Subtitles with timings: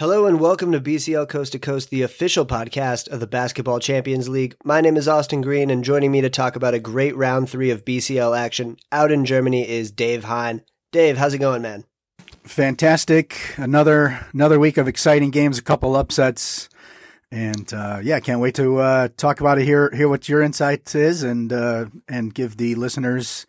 [0.00, 4.30] Hello and welcome to BCL Coast to Coast, the official podcast of the Basketball Champions
[4.30, 4.56] League.
[4.64, 7.70] My name is Austin Green, and joining me to talk about a great round three
[7.70, 10.62] of BCL action out in Germany is Dave Hine.
[10.90, 11.84] Dave, how's it going, man?
[12.44, 13.36] Fantastic.
[13.58, 16.70] Another another week of exciting games, a couple upsets,
[17.30, 19.66] and uh, yeah, can't wait to uh, talk about it.
[19.66, 23.46] Hear hear what your insight is, and uh, and give the listeners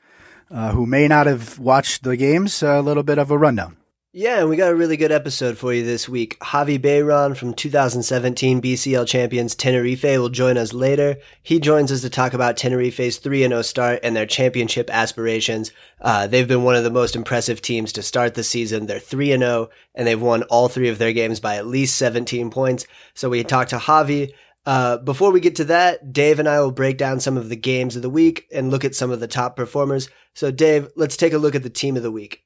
[0.50, 3.78] uh, who may not have watched the games a little bit of a rundown.
[4.14, 6.38] Yeah, and we got a really good episode for you this week.
[6.42, 11.16] Javi Beiran from 2017 BCL champions Tenerife will join us later.
[11.42, 15.72] He joins us to talk about Tenerife's 3-0 start and their championship aspirations.
[16.02, 18.86] Uh, they've been one of the most impressive teams to start the season.
[18.86, 22.88] They're 3-0 and they've won all three of their games by at least 17 points.
[23.14, 24.34] So we talked to Javi.
[24.66, 27.56] Uh, before we get to that, Dave and I will break down some of the
[27.56, 30.10] games of the week and look at some of the top performers.
[30.34, 32.44] So Dave, let's take a look at the team of the week.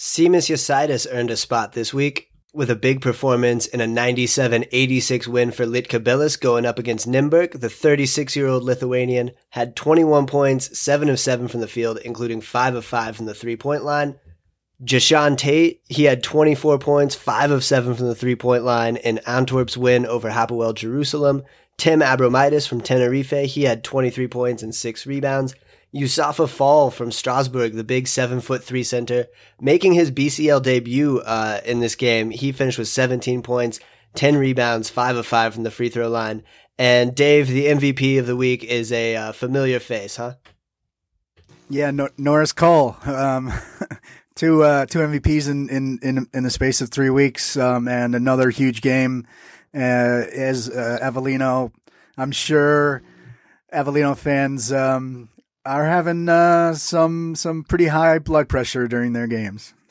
[0.00, 5.50] Simas Jasaitis earned a spot this week with a big performance in a 97-86 win
[5.50, 7.60] for Lietkabelis going up against Nymburk.
[7.60, 12.84] The 36-year-old Lithuanian had 21 points, 7 of 7 from the field, including 5 of
[12.86, 14.18] 5 from the three-point line.
[14.82, 19.76] Jae'Sean Tate, he had 24 points, 5 of 7 from the three-point line in Antwerp's
[19.76, 21.42] win over Hapoel Jerusalem.
[21.76, 25.54] Tim Abromaitis from Tenerife, he had 23 points and 6 rebounds.
[25.94, 29.26] Youssoupha Fall from Strasbourg, the big seven foot three center,
[29.60, 32.30] making his BCL debut uh, in this game.
[32.30, 33.80] He finished with 17 points,
[34.14, 36.44] 10 rebounds, five of five from the free throw line.
[36.78, 40.34] And Dave, the MVP of the week, is a uh, familiar face, huh?
[41.68, 42.96] Yeah, no- Norris Cole.
[43.04, 43.52] Um,
[44.34, 48.14] two uh, two MVPs in, in, in, in the space of three weeks, um, and
[48.14, 49.26] another huge game.
[49.74, 49.78] Uh,
[50.34, 51.70] as uh, Avellino,
[52.16, 53.02] I'm sure
[53.72, 55.28] Avellino fans um,
[55.64, 59.74] are having uh, some some pretty high blood pressure during their games.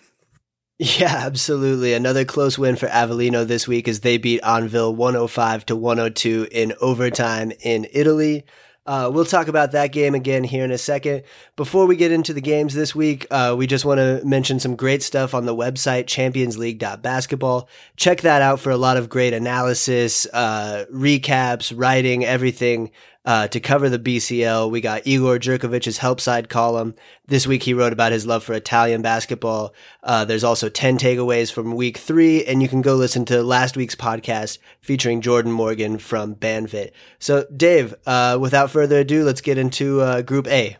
[0.81, 1.93] Yeah, absolutely.
[1.93, 6.73] Another close win for Avellino this week as they beat Anwil 105 to 102 in
[6.79, 8.45] overtime in Italy.
[8.85, 11.23] Uh, we'll talk about that game again here in a second.
[11.57, 14.77] Before we get into the games this week, uh, we just want to mention some
[14.77, 17.67] great stuff on the website, championsleague.basketball.
[17.97, 22.89] Check that out for a lot of great analysis, uh, recaps, writing, everything
[23.25, 24.71] uh, to cover the BCL.
[24.71, 26.95] We got Igor Jurkovic's help side column.
[27.27, 29.73] This week he wrote about his love for Italian basketball.
[30.03, 33.77] Uh, there's also 10 takeaways from week three, and you can go listen to last
[33.77, 36.91] week's podcast featuring Jordan Morgan from Banvit.
[37.19, 40.77] So, Dave, uh, without further ado, let's get into uh, Group A.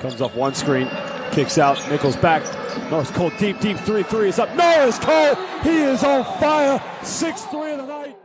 [0.00, 0.88] Comes off one screen,
[1.32, 2.42] kicks out, Nichols back.
[2.90, 4.54] Norris Cole deep, deep three, three is up.
[4.54, 6.82] Norris Cole, he is on fire.
[7.02, 8.17] Six three of the night.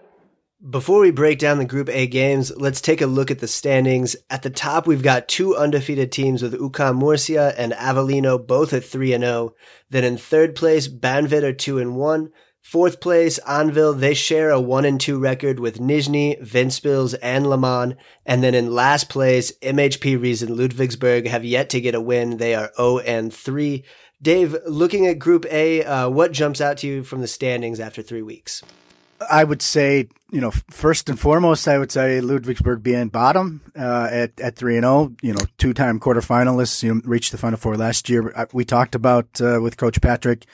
[0.69, 4.16] Before we break down the Group A games, let's take a look at the standings.
[4.29, 8.85] At the top, we've got two undefeated teams with UCAM Murcia and Avellino both at
[8.85, 9.56] 3 and 0.
[9.90, 12.29] Then in third place, Banvit are 2 and 1.
[12.62, 17.97] Fourth place, Anwil, they share a 1 and 2 record with Nizhny, Ventspils, and Le
[18.25, 22.38] And then in last place, MHP Riesen Ludwigsburg have yet to get a win.
[22.38, 23.84] They are 0 and 3.
[24.22, 28.01] Dave, looking at Group A, uh, what jumps out to you from the standings after
[28.01, 28.63] three weeks?
[29.29, 34.09] I would say, you know, first and foremost, I would say Ludwigsburg being bottom uh,
[34.11, 35.13] at at three and zero.
[35.22, 36.84] You know, two time quarterfinalists.
[36.84, 38.47] You know, reached the final four last year.
[38.53, 40.45] We talked about uh, with Coach Patrick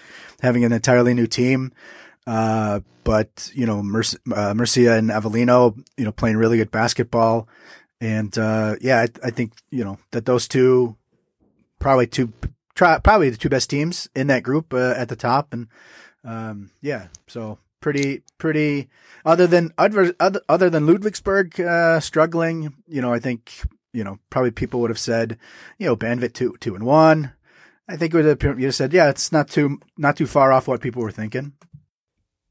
[0.41, 1.71] having an entirely new team.
[2.27, 7.47] Uh, but you know, Mercia, uh, Murcia and Avellino, you know, playing really good basketball,
[7.99, 10.95] and uh, yeah, I, I, think you know that those two,
[11.79, 12.31] probably two,
[12.75, 15.67] probably the two best teams in that group uh, at the top, and
[16.23, 18.89] um, yeah, so pretty pretty
[19.25, 23.61] other than other other than Ludwigsburg uh, struggling, you know, I think
[23.93, 25.37] you know probably people would have said,
[25.77, 27.33] you know, Banvit two two and one.
[27.87, 30.67] I think it would have you said, yeah, it's not too not too far off
[30.67, 31.53] what people were thinking.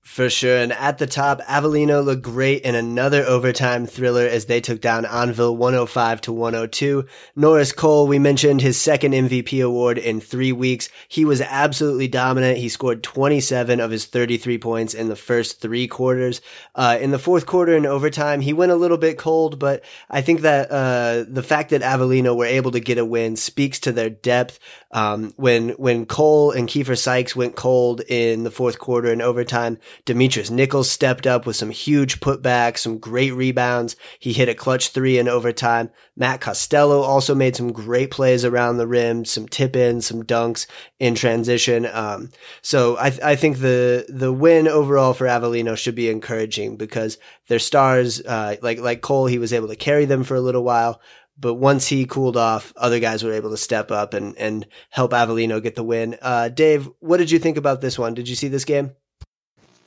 [0.08, 0.56] For sure.
[0.56, 5.04] And at the top, Avellino looked great in another overtime thriller as they took down
[5.04, 7.04] Anwil 105 to 102.
[7.36, 10.88] Norris Cole, we mentioned his second MVP award in three weeks.
[11.06, 12.58] He was absolutely dominant.
[12.58, 16.40] He scored 27 of his 33 points in the first three quarters.
[16.74, 20.22] Uh, in the fourth quarter in overtime, he went a little bit cold, but I
[20.22, 23.92] think that, uh, the fact that Avellino were able to get a win speaks to
[23.92, 24.58] their depth.
[24.90, 29.78] Um, when, when Cole and Keifer Sykes went cold in the fourth quarter in overtime,
[30.06, 33.96] Demetrius Nichols stepped up with some huge putbacks, some great rebounds.
[34.18, 35.90] He hit a clutch three in overtime.
[36.16, 40.66] Matt Costello also made some great plays around the rim, some tip ins, some dunks
[40.98, 41.86] in transition.
[41.86, 42.30] Um,
[42.62, 47.18] so I, th- I think the the win overall for Avellino should be encouraging because
[47.46, 50.64] their stars, uh, like like Cole, he was able to carry them for a little
[50.64, 51.00] while.
[51.40, 55.12] But once he cooled off, other guys were able to step up and, and help
[55.12, 56.16] Avellino get the win.
[56.20, 58.14] Uh, Dave, what did you think about this one?
[58.14, 58.92] Did you see this game?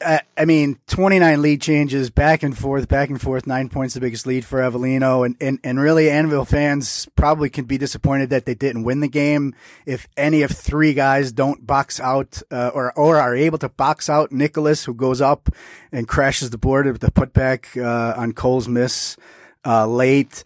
[0.04, 3.48] I, I mean, 29 lead changes back and forth, back and forth.
[3.48, 5.26] Nine points, the biggest lead for Avellino.
[5.26, 9.08] And, and, and really, Anwil fans probably can be disappointed that they didn't win the
[9.08, 9.56] game.
[9.86, 14.10] If any of three guys don't box out, uh, or, or are able to box
[14.10, 15.50] out Nicholas, who goes up
[15.92, 19.18] and crashes the board with the putback, uh, on Cole's miss,
[19.66, 20.44] uh, late.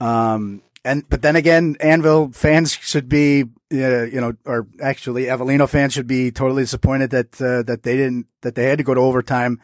[0.00, 3.44] Um, and, but then again, Anwil fans should be
[3.74, 7.96] uh, you know, or actually Avellino fans should be totally disappointed that uh, that they
[7.96, 9.60] didn't that they had to go to overtime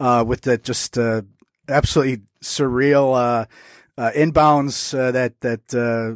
[0.00, 1.22] uh, with that just uh,
[1.68, 3.46] absolutely surreal uh,
[3.96, 5.68] uh, inbounds that that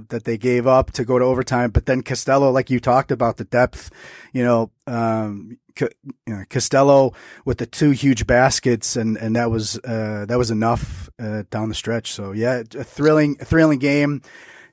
[0.08, 1.70] that they gave up to go to overtime.
[1.70, 3.90] But then Costello, like you talked about, the depth,
[4.32, 4.70] you know.
[4.86, 5.58] Um,
[6.50, 7.12] Costello
[7.44, 11.74] with the two huge baskets, and, and that was that was enough Uh, down the
[11.74, 12.12] stretch.
[12.12, 14.22] So yeah, a thrilling, thrilling game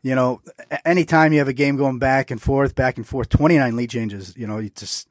[0.06, 0.40] you know,
[0.86, 4.38] anytime you have a game going back and forth, back and forth, 29 lead changes,
[4.38, 5.08] you know, you just,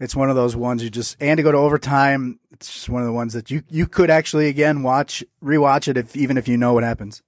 [0.00, 3.02] it's one of those ones you just, and to go to overtime, it's just one
[3.02, 6.48] of the ones that you, you could actually again watch, rewatch it if, even if
[6.48, 7.22] you know what happens.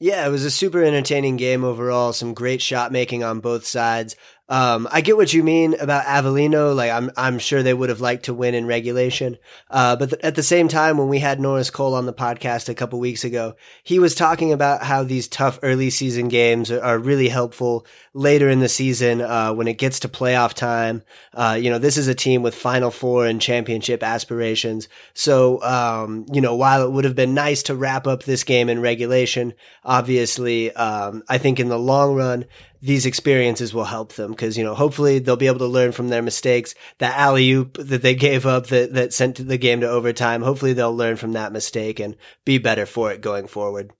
[0.00, 2.12] Yeah, it was a super entertaining game overall.
[2.12, 4.14] Some great shot making on both sides.
[4.46, 6.74] Um, I get what you mean about Avellino.
[6.76, 9.38] Like, I'm, I'm sure they would have liked to win in regulation.
[9.70, 12.68] Uh, but th- at the same time, when we had Norris Cole on the podcast
[12.68, 16.82] a couple weeks ago, he was talking about how these tough early season games are,
[16.82, 21.02] are really helpful later in the season, uh, when it gets to playoff time.
[21.32, 24.88] Uh, you know, this is a team with final four and championship aspirations.
[25.14, 28.68] So, um, you know, while it would have been nice to wrap up this game
[28.68, 32.44] in regulation, obviously, um, I think in the long run,
[32.84, 36.08] these experiences will help them because you know hopefully they'll be able to learn from
[36.08, 36.74] their mistakes.
[36.98, 40.42] That alley oop that they gave up that that sent the game to overtime.
[40.42, 42.14] Hopefully they'll learn from that mistake and
[42.44, 43.92] be better for it going forward.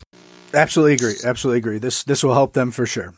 [0.53, 1.15] Absolutely agree.
[1.25, 1.79] Absolutely agree.
[1.79, 3.15] This this will help them for sure.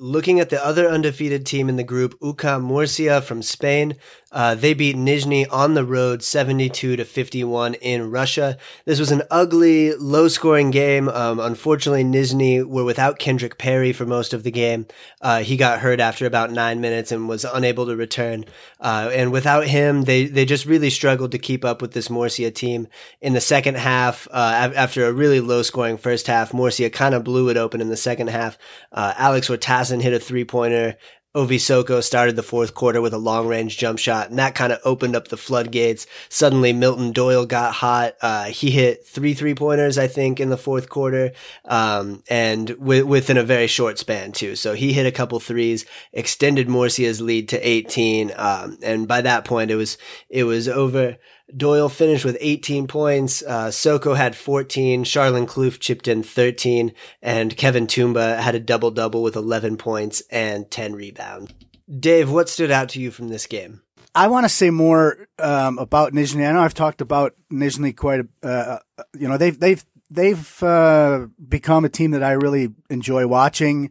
[0.00, 3.96] Looking at the other undefeated team in the group, UCAM Murcia from Spain,
[4.30, 8.58] uh, they beat Nizhny on the road 72 to 51 in Russia.
[8.84, 11.08] This was an ugly, low scoring game.
[11.08, 14.86] Um, unfortunately, Nizhny were without Kendrick Perry for most of the game.
[15.22, 18.44] Uh, he got hurt after about nine minutes and was unable to return.
[18.80, 22.50] Uh, and without him, they, they just really struggled to keep up with this Murcia
[22.50, 22.86] team.
[23.22, 27.24] In the second half, uh, after a really low scoring first half, Murcia kind of
[27.24, 28.58] blew it open in the second half.
[28.92, 29.48] Uh, Alex
[29.88, 30.96] Hit a three pointer
[31.38, 34.72] Ovi Soko started the fourth quarter with a long range jump shot, and that kind
[34.72, 36.06] of opened up the floodgates.
[36.30, 38.14] Suddenly, Milton Doyle got hot.
[38.22, 41.32] Uh, he hit three three pointers, I think, in the fourth quarter,
[41.66, 44.56] um, and w- within a very short span too.
[44.56, 49.44] So he hit a couple threes, extended Murcia's lead to 18, um, and by that
[49.44, 49.98] point, it was
[50.30, 51.18] it was over.
[51.56, 53.42] Doyle finished with 18 points.
[53.42, 55.04] Uh, Soko had 14.
[55.04, 56.92] Charlon Kloof chipped in 13.
[57.22, 61.52] And Kevin Tumba had a double double with 11 points and 10 rebounds.
[61.98, 63.82] Dave, what stood out to you from this game?
[64.14, 66.46] I want to say more um, about Nizhny.
[66.46, 70.62] I know I've talked about Nizhny quite a, uh, uh, you know, they've, they've, they've
[70.62, 73.90] uh, become a team that I really enjoy watching.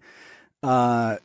[0.61, 1.17] Uh,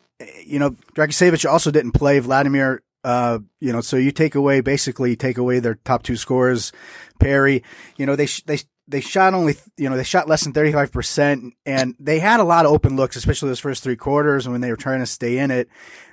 [0.44, 2.20] you know, Dragosevich also didn't play.
[2.20, 6.72] Vladimir uh, you know, so you take away basically take away their top two scores,
[7.18, 7.62] Perry.
[7.96, 10.72] You know, they sh- they they shot only you know they shot less than thirty
[10.72, 14.48] five percent, and they had a lot of open looks, especially those first three quarters
[14.48, 15.68] when they were trying to stay in it.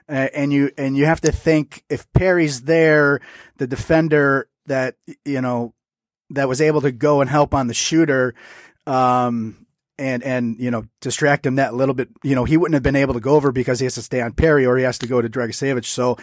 [0.07, 3.19] Uh, and you and you have to think if Perry's there,
[3.57, 5.73] the defender that you know
[6.31, 8.33] that was able to go and help on the shooter.
[8.87, 9.67] Um,
[9.99, 12.07] and and you know distract him that little bit.
[12.23, 14.21] You know he wouldn't have been able to go over because he has to stay
[14.21, 15.85] on Perry or he has to go to Dragosevich.
[15.85, 16.17] So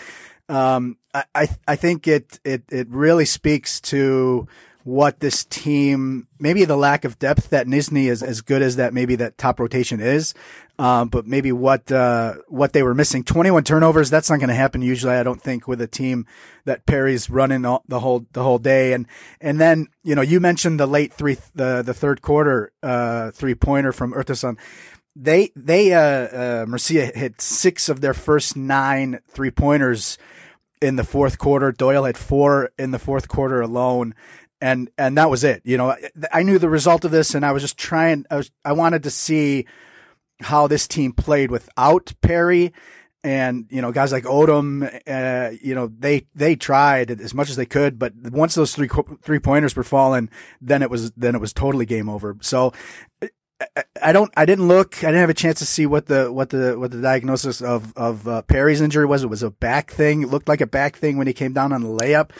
[0.49, 4.47] um, I, I I think it, it, it really speaks to
[4.87, 8.95] what this team, maybe the lack of depth that Nizhny is as good as that,
[8.95, 10.33] maybe that top rotation is.
[10.79, 13.25] Um, but maybe what, uh, what they were missing.
[13.25, 14.11] 21 turnovers.
[14.11, 15.15] That's not going to happen usually.
[15.15, 16.25] I don't think with a team
[16.67, 18.93] that Perry's running all, the whole, the whole day.
[18.93, 19.09] And,
[19.41, 23.57] and then, you know, you mentioned the late three, the, the third quarter, uh, three
[23.57, 24.57] pointer from Urtasun
[25.19, 30.19] they they uh, uh Murcia hit six of their first nine three pointers
[30.81, 31.73] in the fourth quarter.
[31.73, 34.15] Doyle had four in the fourth quarter alone.
[34.61, 35.63] And, and that was it.
[35.65, 35.97] You know,
[36.33, 39.03] I knew the result of this and I was just trying, I was, I wanted
[39.03, 39.67] to see
[40.41, 42.73] how this team played without Perry
[43.23, 47.57] and, you know, guys like Odom, uh, you know, they, they tried as much as
[47.57, 48.89] they could, but once those three,
[49.23, 50.31] three pointers were falling,
[50.61, 52.37] then it was, then it was totally game over.
[52.41, 52.73] So
[54.03, 54.31] I don't.
[54.37, 54.99] I didn't look.
[54.99, 57.97] I didn't have a chance to see what the what the what the diagnosis of
[57.97, 59.23] of uh, Perry's injury was.
[59.23, 60.23] It was a back thing.
[60.23, 62.31] It looked like a back thing when he came down on the layup.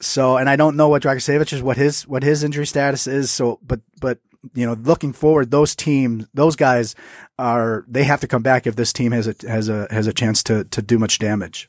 [0.00, 3.30] So, and I don't know what Dragosevic is, what his what his injury status is.
[3.30, 4.20] So, but but
[4.54, 6.94] you know, looking forward, those teams, those guys
[7.38, 10.12] are they have to come back if this team has a has a has a
[10.12, 11.68] chance to to do much damage.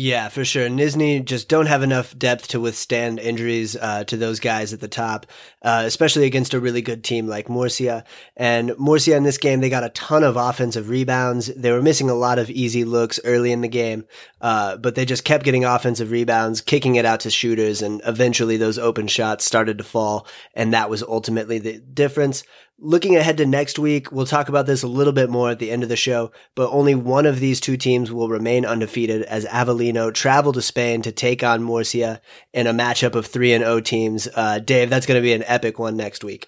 [0.00, 0.68] Yeah, for sure.
[0.68, 4.86] Nizhny just don't have enough depth to withstand injuries uh, to those guys at the
[4.86, 5.26] top,
[5.60, 8.04] uh, especially against a really good team like Murcia.
[8.36, 11.48] And Murcia in this game, they got a ton of offensive rebounds.
[11.48, 14.04] They were missing a lot of easy looks early in the game,
[14.40, 18.56] uh, but they just kept getting offensive rebounds, kicking it out to shooters, and eventually
[18.56, 22.44] those open shots started to fall, and that was ultimately the difference.
[22.80, 25.72] Looking ahead to next week, we'll talk about this a little bit more at the
[25.72, 29.44] end of the show, but only one of these two teams will remain undefeated as
[29.46, 32.20] Avellino travel to Spain to take on Murcia
[32.52, 34.28] in a matchup of 3 and 0 teams.
[34.32, 36.46] Uh, Dave, that's going to be an epic one next week.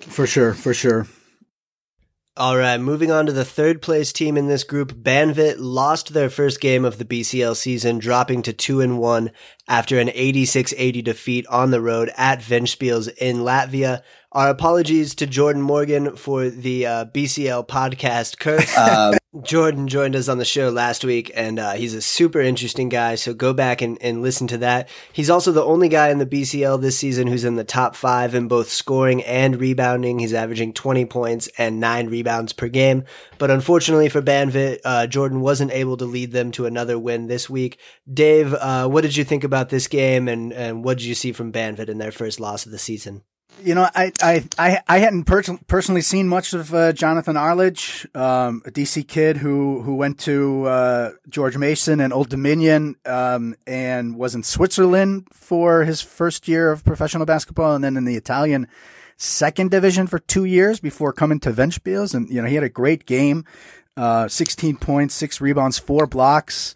[0.00, 1.06] For sure, for sure.
[2.36, 6.30] All right, moving on to the third place team in this group, Banvit lost their
[6.30, 9.30] first game of the BCL season, dropping to 2 and 1
[9.70, 14.02] after an 86-80 defeat on the road at Ventspils in Latvia.
[14.32, 18.76] Our apologies to Jordan Morgan for the uh, BCL podcast curse.
[18.76, 22.88] Um, Jordan joined us on the show last week, and uh, he's a super interesting
[22.88, 23.14] guy.
[23.14, 24.88] So go back and, and listen to that.
[25.12, 28.34] He's also the only guy in the BCL this season who's in the top five
[28.34, 30.18] in both scoring and rebounding.
[30.18, 33.04] He's averaging 20 points and nine rebounds per game.
[33.38, 37.48] But unfortunately for Banvit, uh, Jordan wasn't able to lead them to another win this
[37.48, 37.78] week.
[38.12, 41.32] Dave, uh, what did you think about this game, and, and what did you see
[41.32, 43.22] from Banvit in their first loss of the season?
[43.62, 48.06] You know, I I I, I hadn't per- personally seen much of uh, Jonathan Arledge,
[48.14, 53.54] um, a DC kid who who went to uh, George Mason and Old Dominion, um,
[53.66, 58.16] and was in Switzerland for his first year of professional basketball, and then in the
[58.16, 58.66] Italian
[59.18, 62.14] second division for two years before coming to Ventspils.
[62.14, 63.44] And you know, he had a great game,
[63.96, 66.74] uh, sixteen points, six rebounds, four blocks.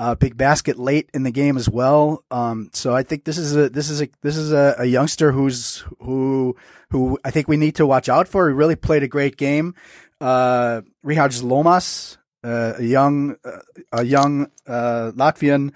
[0.00, 2.24] Uh, big basket late in the game as well.
[2.30, 5.30] Um, so I think this is a this is a this is a, a, youngster
[5.30, 6.56] who's who
[6.88, 8.48] who I think we need to watch out for.
[8.48, 9.74] He really played a great game.
[10.18, 13.58] Uh, Rihards Lomas, uh, a young uh,
[13.92, 15.74] a young uh, Latvian,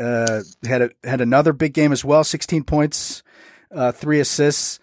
[0.00, 2.24] uh, had a, had another big game as well.
[2.24, 3.22] Sixteen points,
[3.92, 4.80] three assists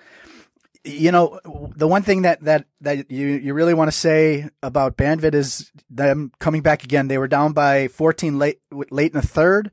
[0.83, 1.39] you know,
[1.75, 5.71] the one thing that, that, that you, you really want to say about Banvit is
[5.89, 7.07] them coming back again.
[7.07, 9.71] They were down by 14 late, late in the third,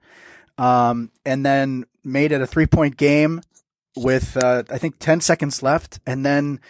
[0.59, 3.41] um, and then made it a three point game
[3.97, 6.01] with, uh, I think 10 seconds left.
[6.07, 6.61] And then,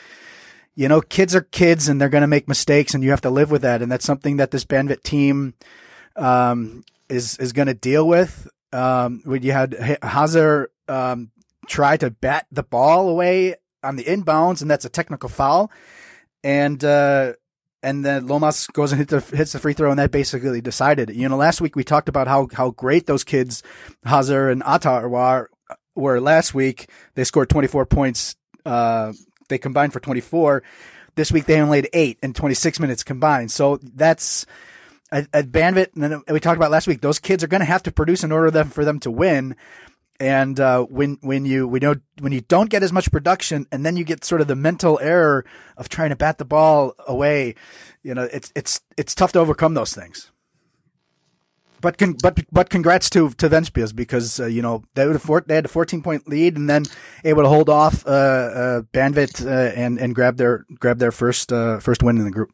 [0.75, 3.31] you know, kids are kids and they're going to make mistakes and you have to
[3.31, 3.81] live with that.
[3.81, 5.55] And that's something that this Banvit team,
[6.15, 8.49] um, is, is going to deal with.
[8.73, 11.31] Um, when you had Hazard, um,
[11.67, 13.55] try to bat the ball away
[13.87, 15.71] on the inbounds, and that's a technical foul.
[16.45, 17.35] And uh,
[17.83, 21.11] and then Lomas goes and the, hits the free throw, and that basically decided.
[21.11, 23.63] You know, last week we talked about how how great those kids,
[24.05, 25.51] Hazard and Atar, were,
[25.95, 26.91] were last week.
[27.15, 28.37] They scored 24 points.
[28.65, 29.13] Uh,
[29.49, 30.63] they combined for 24.
[31.15, 33.51] This week they only had eight in 26 minutes combined.
[33.51, 34.45] So that's
[35.13, 37.01] at, at Banvit, and then we talked about last week.
[37.01, 39.57] Those kids are going to have to produce in order them, for them to win.
[40.19, 43.85] And uh, when when you we know when you don't get as much production, and
[43.85, 45.45] then you get sort of the mental error
[45.77, 47.55] of trying to bat the ball away,
[48.03, 50.31] you know, it's it's it's tough to overcome those things.
[51.81, 55.19] But con- but but congrats to to Ventspils because uh, you know they had, a
[55.19, 56.85] four, they had a 14 point lead and then
[57.25, 61.79] able to hold off uh, uh, uh, and and grab their grab their first uh,
[61.79, 62.51] first win in the group.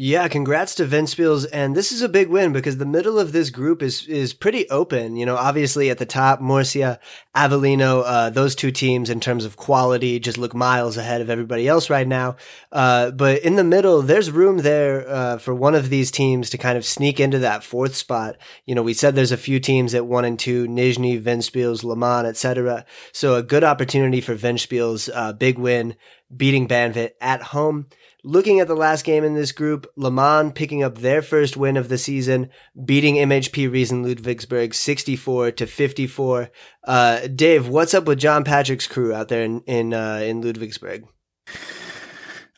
[0.00, 3.50] Yeah, congrats to Ventspils, and this is a big win because the middle of this
[3.50, 5.16] group is is pretty open.
[5.16, 7.00] You know, obviously at the top, Murcia,
[7.34, 11.66] Avellino, uh, those two teams in terms of quality just look miles ahead of everybody
[11.66, 12.36] else right now.
[12.70, 16.58] Uh, but in the middle, there's room there uh, for one of these teams to
[16.58, 18.36] kind of sneak into that fourth spot.
[18.66, 21.96] You know, we said there's a few teams at one and two, Nizhny, Ventspils, Le
[21.96, 22.84] Mans, etc.
[23.10, 25.96] So a good opportunity for Ventspils, uh, big win,
[26.34, 27.86] beating Banvit at home.
[28.24, 31.76] Looking at the last game in this group, Le Mans picking up their first win
[31.76, 32.50] of the season,
[32.84, 36.50] beating MHP Riesen Ludwigsburg 64 to 54.
[36.84, 41.04] Uh, Dave, what's up with John Patrick's crew out there in in, uh, in Ludwigsburg?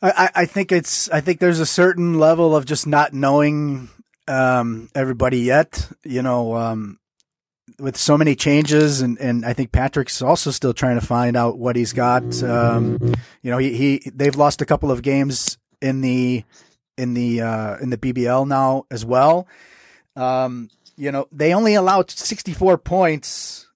[0.03, 3.91] I, I think it's I think there's a certain level of just not knowing
[4.27, 5.91] um, everybody yet.
[6.05, 6.99] You know, um,
[7.79, 11.59] with so many changes, and, and I think Patrick's also still trying to find out
[11.59, 12.43] what he's got.
[12.43, 16.45] Um, you know, he, he they've lost a couple of games in the
[16.97, 19.47] in the uh, in the BBL now as well.
[20.17, 23.67] Um, you know, they only allowed 64 points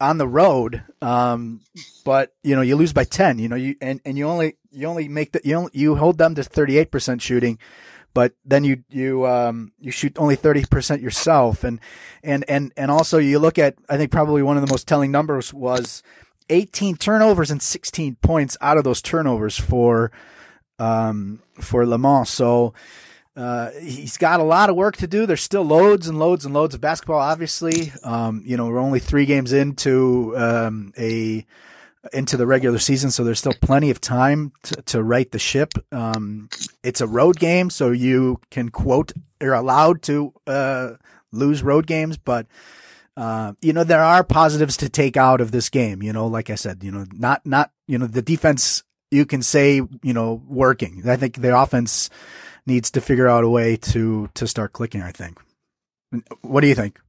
[0.00, 1.60] on the road, um,
[2.04, 3.38] but you know you lose by 10.
[3.38, 6.18] You know, you and, and you only you only make the you only, you hold
[6.18, 7.58] them to 38 percent shooting
[8.14, 11.80] but then you you um, you shoot only 30% yourself and
[12.22, 15.10] and and and also you look at I think probably one of the most telling
[15.10, 16.02] numbers was
[16.50, 20.10] 18 turnovers and 16 points out of those turnovers for
[20.78, 22.74] um, for Le Mans so
[23.36, 25.24] uh, he's got a lot of work to do.
[25.24, 27.20] There's still loads and loads and loads of basketball.
[27.20, 31.46] Obviously, um, you know we're only three games into um, a
[32.12, 35.72] into the regular season, so there's still plenty of time to, to right the ship.
[35.92, 36.48] Um,
[36.82, 40.92] it's a road game, so you can quote you're allowed to uh,
[41.32, 42.46] lose road games, but
[43.16, 46.02] uh, you know there are positives to take out of this game.
[46.02, 49.42] You know, like I said, you know, not not you know the defense you can
[49.42, 51.02] say you know working.
[51.08, 52.10] I think the offense
[52.66, 55.02] needs to figure out a way to to start clicking.
[55.02, 55.40] I think.
[56.40, 57.00] What do you think?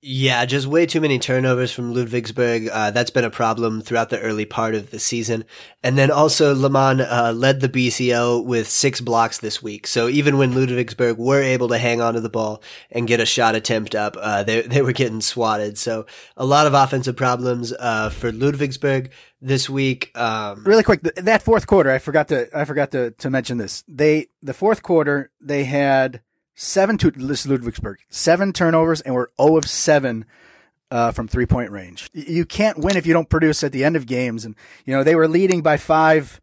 [0.00, 2.68] Yeah, just way too many turnovers from Ludwigsburg.
[2.72, 5.44] Uh, that's been a problem throughout the early part of the season.
[5.82, 9.88] And then also, Le uh, led the BCL with six blocks this week.
[9.88, 12.62] So even when Ludwigsburg were able to hang onto the ball
[12.92, 15.76] and get a shot attempt up, uh, they, they were getting swatted.
[15.76, 20.16] So a lot of offensive problems uh, for Ludwigsburg this week.
[20.16, 23.82] Um, really quick, that fourth quarter, I forgot to I forgot to, to mention this.
[23.88, 26.22] They the fourth quarter they had
[26.58, 30.24] seven to this Ludwigsburg, seven turnovers, and we're 0 of 7
[30.90, 32.10] uh, from three point range.
[32.12, 34.44] You can't win if you don't produce at the end of games.
[34.44, 36.40] And, you know, they were leading by five.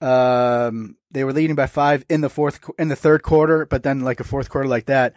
[0.00, 4.00] Um, they were leading by five in the fourth, in the third quarter, but then
[4.00, 5.14] like a fourth quarter like that,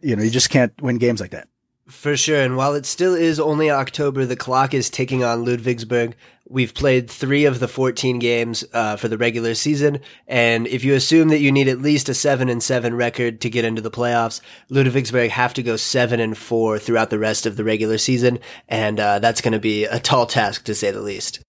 [0.00, 1.48] you know, you just can't win games like that.
[1.86, 2.40] For sure.
[2.40, 6.14] And while it still is only October, the clock is ticking on Ludwigsburg.
[6.50, 10.00] We've played three of the 14 games uh, for the regular season.
[10.26, 13.48] And if you assume that you need at least a 7 and 7 record to
[13.48, 17.56] get into the playoffs, Ludwigsburg have to go 7 and 4 throughout the rest of
[17.56, 18.40] the regular season.
[18.68, 21.40] And uh, that's going to be a tall task to say the least.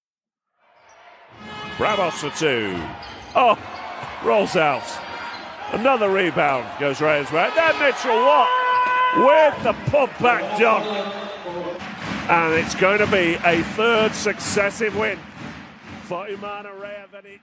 [1.77, 2.79] Bramos for two.
[3.35, 3.57] Oh,
[4.23, 4.83] rolls out.
[5.71, 7.51] Another rebound goes right as well.
[7.55, 8.49] Then Mitchell Watt
[9.17, 11.30] with the putback dunk.
[12.29, 15.19] And it's going to be a third successive win
[16.03, 17.41] for Umana Reyer Venezia.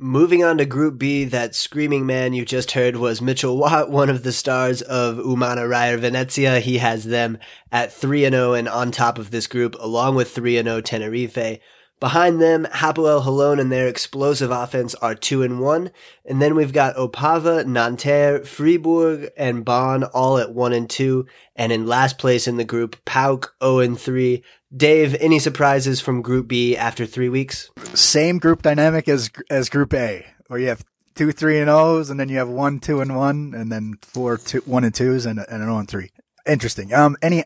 [0.00, 4.08] Moving on to Group B, that screaming man you just heard was Mitchell Watt, one
[4.08, 6.60] of the stars of Umana Reyer Venezia.
[6.60, 7.38] He has them
[7.72, 11.58] at 3 0 and on top of this group, along with 3 0 Tenerife.
[12.00, 15.90] Behind them, Hapoel Holon and their explosive offense are 2 and 1.
[16.24, 21.26] And then we've got Opava, Nanterre, Fribourg, and Bonn all at 1 and 2.
[21.56, 24.44] And in last place in the group, PAOK, 0 and 3.
[24.76, 27.70] Dave, any surprises from Group B after three weeks?
[27.94, 30.84] Same group dynamic as as Group A, where you have
[31.14, 34.36] two three and O's, and then you have one two and one, and then four
[34.36, 36.10] two one and twos, and, and an O and three.
[36.46, 36.92] Interesting.
[36.92, 37.44] Um, any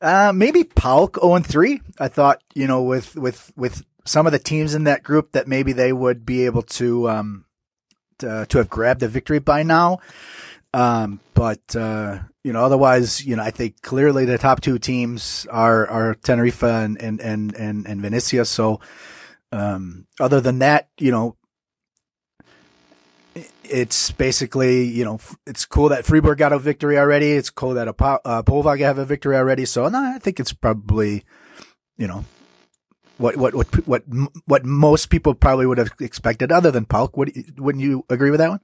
[0.00, 1.80] uh, maybe PAOK 0 and 3.
[1.98, 5.48] I thought, you know, with, with, with some of the teams in that group that
[5.48, 7.44] maybe they would be able to, um,
[8.18, 9.98] to, to have grabbed the victory by now.
[10.74, 15.46] Um, but, uh, you know, otherwise, you know, I think clearly the top two teams
[15.50, 18.44] are, are Tenerife and, and, and, and, and Venezia.
[18.44, 18.80] So,
[19.50, 21.36] um, other than that, you know,
[23.64, 27.32] it's basically, you know, it's cool that Fribourg got a victory already.
[27.32, 28.42] It's cool that a uh,
[28.78, 29.64] have a victory already.
[29.64, 31.24] So no, I think it's probably,
[31.96, 32.24] you know,
[33.18, 34.02] what what what what
[34.46, 37.16] what most people probably would have expected, other than PAOK.
[37.16, 38.60] Would wouldn't you agree with that one?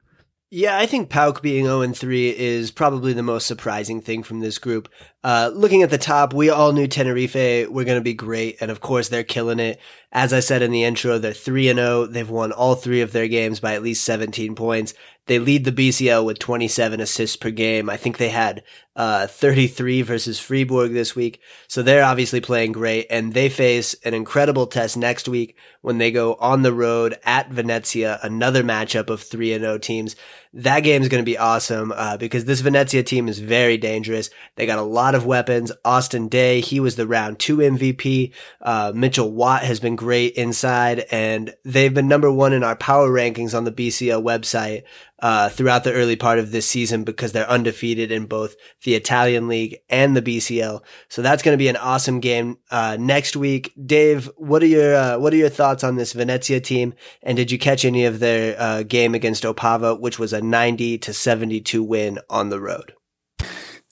[0.57, 4.59] Yeah, I think PAOK being 0 3 is probably the most surprising thing from this
[4.59, 4.89] group.
[5.25, 8.71] Uh, looking at the top, we all knew Tenerife were going to be great, and
[8.71, 9.81] of course they're killing it.
[10.13, 12.07] As I said in the intro, they're 3 0.
[12.07, 14.95] They've won all three of their games by at least 17 points.
[15.27, 17.89] They lead the BCL with 27 assists per game.
[17.89, 18.63] I think they had
[18.95, 21.41] uh, 33 versus Fribourg this week.
[21.67, 26.13] So they're obviously playing great and they face an incredible test next week when they
[26.13, 30.15] go on the road at Venezia, another matchup of 3 and 0 teams.
[30.57, 34.31] That game is going to be awesome uh, because this Venezia team is very dangerous.
[34.55, 35.73] They got a lot of weapons.
[35.85, 38.33] Austin Daye, he was the round two MVP.
[38.61, 43.11] Uh, Mitchell Watt has been great inside and they've been number one in our power
[43.11, 44.85] rankings on the BCL website
[45.21, 49.49] uh, throughout the early part of this season because they're undefeated in both the Italian
[49.49, 50.83] League and the BCL.
[51.09, 53.73] So that's going to be an awesome game uh, next week.
[53.87, 56.95] Dave, what are your uh, what are your thoughts on this Venezia team?
[57.23, 60.99] And did you catch any of their uh, game against Opava, which was a ninety
[60.99, 62.93] to seventy two win on the road?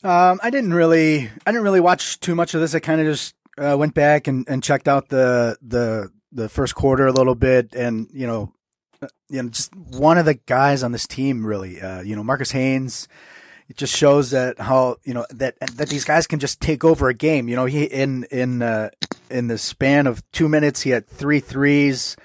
[0.05, 2.75] Um, I didn't really I didn't really watch too much of this.
[2.75, 6.75] I kind of just uh, went back and, and checked out the the the first
[6.75, 8.53] quarter a little bit, and you know
[9.29, 11.81] you know, just one of the guys on this team, really.
[11.81, 13.09] Uh, you know, Marcus Haynes.
[13.69, 17.09] It just shows that how you know that that these guys can just take over
[17.09, 17.49] a game.
[17.49, 18.91] You know, he in in uh,
[19.31, 22.17] in the span of two minutes, he had three threes.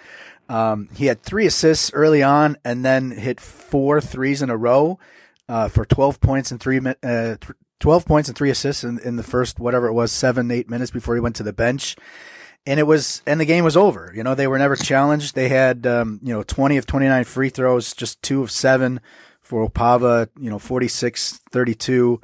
[0.49, 4.99] Um, he had three assists early on, and then hit four threes in a row
[5.47, 7.35] uh, for twelve points and three uh,
[7.79, 10.91] twelve points and three assists in, in the first whatever it was seven eight minutes
[10.91, 11.95] before he went to the bench
[12.67, 14.11] and it was and the game was over.
[14.13, 15.33] You know, they were never challenged.
[15.33, 18.99] They had um, you know 20 of 29 free throws, just 2 of 7
[19.41, 22.21] for Opava, you know, 46 32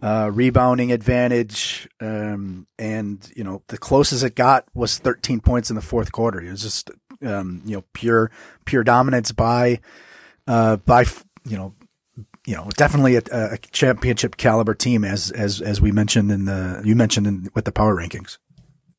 [0.00, 1.88] uh, rebounding advantage.
[2.00, 6.40] Um, and, you know, the closest it got was 13 points in the fourth quarter.
[6.40, 6.90] It was just,
[7.26, 8.30] um, you know, pure,
[8.66, 9.80] pure dominance by,
[10.46, 11.06] uh, by,
[11.44, 11.74] you know,
[12.46, 16.82] you know, definitely a, a, championship caliber team as, as, as we mentioned in the,
[16.84, 18.36] you mentioned in, with the power rankings.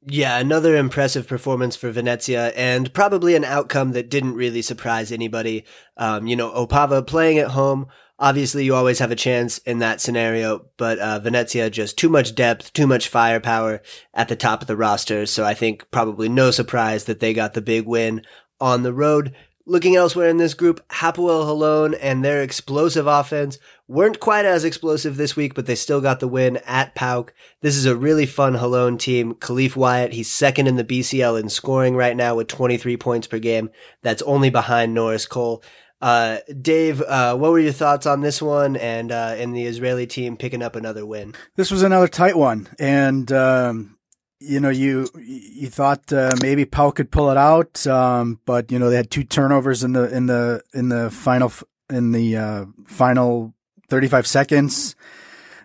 [0.07, 5.65] Yeah, another impressive performance for Venezia and probably an outcome that didn't really surprise anybody.
[5.97, 7.87] Um, you know, Opava playing at home
[8.17, 12.33] Obviously, you always have a chance in that scenario, but uh, Venezia just too much
[12.33, 13.81] depth, too much firepower
[14.13, 15.25] at the top of the roster.
[15.25, 18.21] So I think probably no surprise that they got the big win
[18.61, 19.35] on the road.
[19.65, 25.17] Looking elsewhere in this group, Hapoel Holon and their explosive offense weren't quite as explosive
[25.17, 27.29] this week, but they still got the win at PAOK.
[27.61, 29.35] This is a really fun Holon team.
[29.35, 33.39] Khalif Wyatt, he's second in the BCL in scoring right now with 23 points per
[33.39, 33.69] game.
[34.01, 35.63] That's only behind Norris Cole.
[36.01, 40.37] Uh, Dave, uh, what were your thoughts on this one and uh, the Israeli team
[40.37, 41.33] picking up another win?
[41.55, 43.97] This was another tight one, and um,
[44.39, 48.77] you know you you thought uh, maybe PAOK could pull it out, um, but you
[48.77, 51.51] know they had two turnovers in the in the in the final
[51.89, 53.55] in the uh, final
[53.89, 54.95] thirty five seconds.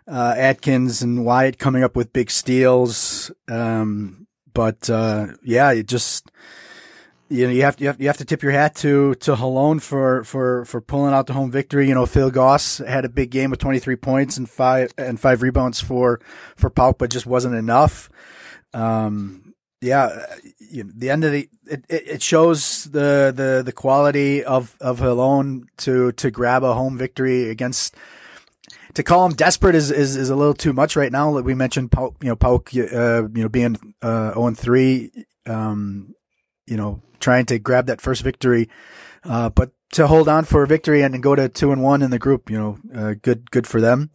[0.08, 4.88] Uh, Atkins and Wyatt coming up with big steals, um, but
[5.42, 6.30] yeah, it just
[7.30, 9.36] you know, you have to, you have, you have to tip your hat to, to
[9.36, 11.86] Holon for, for, for pulling out the home victory.
[11.86, 15.40] You know, Phil Goss had a big game with 23 points and five, and five
[15.40, 16.20] rebounds for,
[16.56, 18.10] for PAOK, but just wasn't enough.
[18.74, 19.49] Um,
[19.80, 20.26] yeah,
[20.58, 25.00] you know, the end of the, it, it shows the, the, the quality of, of
[25.00, 27.96] Holon to, to grab a home victory against,
[28.94, 31.30] to call him desperate is, is, is a little too much right now.
[31.30, 35.12] Like we mentioned, PAOK, you know, PAOK, uh, you know, being, uh, 0 and 3,
[35.46, 36.14] um,
[36.66, 38.68] you know, trying to grab that first victory.
[39.24, 42.10] Uh, but to hold on for a victory and go to two and one in
[42.10, 44.10] the group, you know, uh, good, good for them.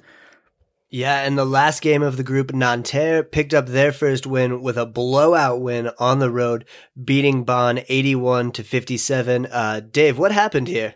[0.96, 4.78] Yeah, and the last game of the group, Nanterre picked up their first win with
[4.78, 6.64] a blowout win on the road,
[7.04, 9.46] beating Bonn 81 to 57.
[9.46, 10.96] Uh, Dave, what happened here?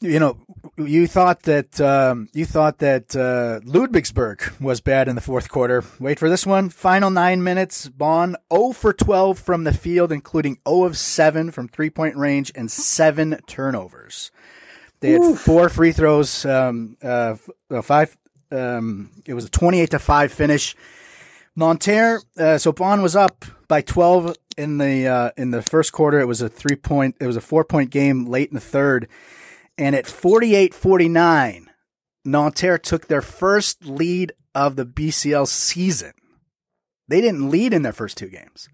[0.00, 0.38] you know,
[0.76, 5.82] you thought that um, you thought that uh, Ludwigsburg was bad in the fourth quarter.
[5.98, 6.70] Wait for this one.
[6.70, 7.88] Final nine minutes.
[7.88, 12.52] Bonn 0 for 12 from the field, including 0 of 7 from three point range
[12.54, 14.30] and seven turnovers.
[15.00, 15.40] They had Oof.
[15.40, 16.44] four free throws.
[16.44, 17.34] Um, uh,
[17.82, 18.16] five.
[18.50, 20.74] Um, it was a 28 to five finish.
[21.56, 22.20] Nanterre.
[22.38, 26.20] Uh, so Bonn was up by 12 in the uh, in the first quarter.
[26.20, 27.16] It was a three point.
[27.20, 29.08] It was a four point game late in the third
[29.80, 31.70] and at 48 49,
[32.24, 36.12] Nanterre took their first lead of the BCL season.
[37.10, 38.68] They didn't lead in their first two games.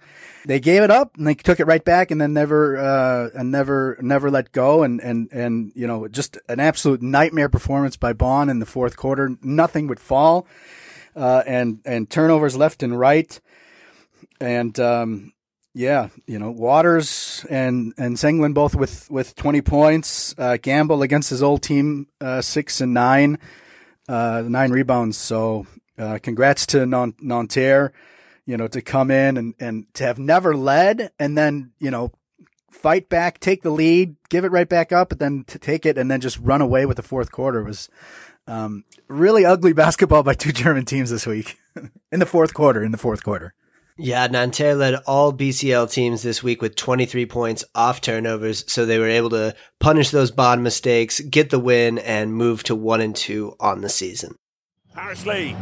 [0.45, 3.51] They gave it up and they took it right back and then never, uh, and
[3.51, 4.83] never, never let go.
[4.83, 8.97] And, and, and, you know, just an absolute nightmare performance by Bonn in the fourth
[8.97, 9.37] quarter.
[9.43, 10.47] Nothing would fall.
[11.17, 13.41] Uh, and, and turnovers left and right.
[14.39, 15.33] And, um,
[15.77, 20.35] yeah, you know, Waters and and Senglin both with with twenty points.
[20.39, 23.39] Uh, Gamble against his old team, uh, six and nine,
[24.09, 25.19] uh, nine rebounds.
[25.19, 25.67] So,
[25.99, 27.93] uh, congrats to non- Nanterre,
[28.47, 32.13] you know, to come in and and to have never led and then you know
[32.71, 35.99] fight back, take the lead, give it right back up, but then to take it
[35.99, 37.89] and then just run away with the fourth quarter was
[38.47, 41.59] um, really ugly basketball by two German teams this week
[42.13, 42.83] in the fourth quarter.
[42.83, 43.55] In the fourth quarter.
[43.99, 48.99] Yeah, Nanterre led all BCL teams this week with 23 points off turnovers, so they
[48.99, 53.17] were able to punish those Bonn mistakes, get the win, and move to 1 and
[53.17, 54.37] 2 on the season.
[54.93, 55.57] Paris Lee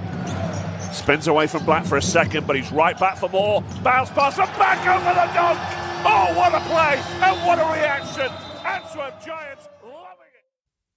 [0.94, 3.62] spins away from Black for a second, but he's right back for more.
[3.83, 5.59] Bounce pass and back over the dunk.
[6.07, 8.30] Oh, what a play and what a reaction.
[8.64, 10.44] Antwerp Giants loving it.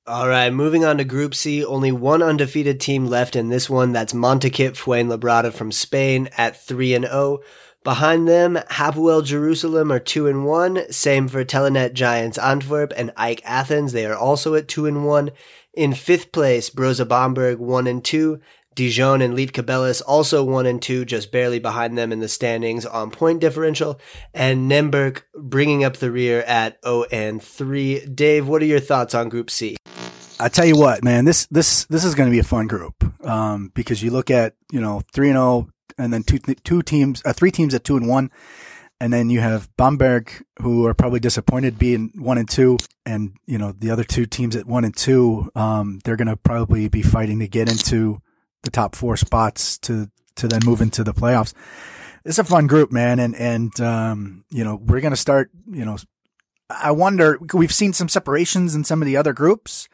[0.05, 1.63] all right, moving on to Group C.
[1.63, 3.91] Only one undefeated team left in this one.
[3.91, 7.39] That's Montakit Fuenlabrada from Spain at 3 and 0.
[7.83, 10.91] Behind them, Hapoel Jerusalem are 2 and 1.
[10.91, 13.93] Same for Telenet Giants Antwerp and AEK Athens.
[13.93, 15.31] They are also at 2 and 1.
[15.73, 18.41] In fifth place, Brose Bamberg 1 and 2.
[18.77, 23.09] Dijon and Lietkabelis also 1 and 2, just barely behind them in the standings on
[23.09, 23.99] point differential.
[24.35, 28.05] And Nymburk bringing up the rear at 0 and 3.
[28.05, 29.77] Dave, what are your thoughts on Group C?
[30.39, 32.93] I tell you what, man, this this this is going to be a fun group
[33.25, 36.83] um, because you look at you know three and zero, oh, and then two two
[36.83, 38.29] teams, uh, three teams at two and one,
[39.01, 43.57] and then you have Bamberg who are probably disappointed being one and two, and you
[43.57, 47.01] know the other two teams at one and two, um, they're going to probably be
[47.01, 48.21] fighting to get into
[48.67, 51.53] the top four spots to to then move into the playoffs.
[52.25, 55.49] It's a fun group, man, and and um, you know we're to start.
[55.71, 55.97] You know,
[56.69, 57.39] I wonder.
[57.53, 59.87] We've seen some separations in some of the other groups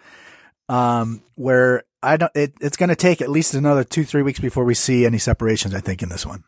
[0.68, 2.32] um, where I don't.
[2.36, 5.76] It, it's to take at least another two three weeks before we see any separations.
[5.76, 6.44] I think in this one.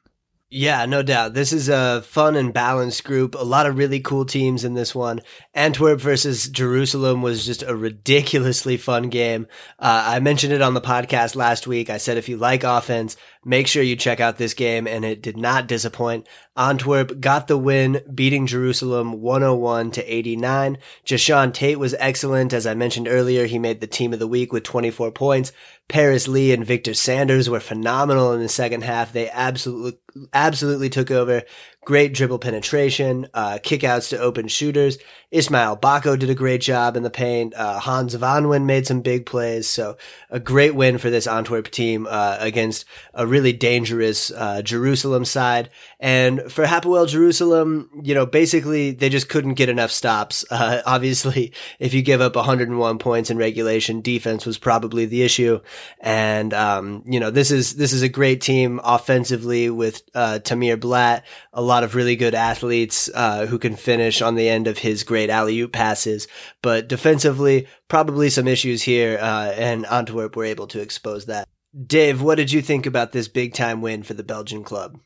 [0.57, 1.33] Yeah, no doubt.
[1.33, 3.35] This is a fun and balanced group.
[3.35, 5.19] A lot of really cool teams in this one.
[5.53, 9.47] Antwerp versus Jerusalem was just a ridiculously fun game.
[9.77, 11.89] Uh, I mentioned it on the podcast last week.
[11.89, 15.21] I said if you like offense, make sure you check out this game, and it
[15.21, 16.27] did not disappoint.
[16.57, 20.77] Antwerp got the win, beating Jerusalem 101 to 89.
[21.05, 22.51] Jae'Sean Tate was excellent.
[22.51, 25.51] As I mentioned earlier, he made the team of the week with 24 points.
[25.87, 29.13] Paris Lee and Victor Sanders were phenomenal in the second half.
[29.13, 29.99] They absolutely,
[30.33, 31.43] absolutely took over.
[31.85, 34.97] Great dribble penetration, uh, kickouts to open shooters.
[35.35, 37.53] Ismael Bako did a great job in the paint.
[37.53, 39.67] Uh, Hans Vanwijn made some big plays.
[39.67, 39.97] So
[40.29, 45.69] a great win for this Antwerp team, uh, against a really dangerous, uh, Jerusalem side.
[45.99, 50.45] And for Hapoel Jerusalem, you know, basically they just couldn't get enough stops.
[50.49, 55.59] Uh, obviously, if you give up 101 points in regulation, defense was probably the issue.
[55.99, 60.79] And, um, you know, this is, this is a great team offensively with, uh, Tamir
[60.79, 64.77] Blatt, a lot of really good athletes, uh, who can finish on the end of
[64.77, 66.27] his great alley oop passes.
[66.61, 71.47] But defensively, probably some issues here, uh, and Antwerp were able to expose that.
[71.85, 74.97] Dave, what did you think about this big time win for the Belgian club?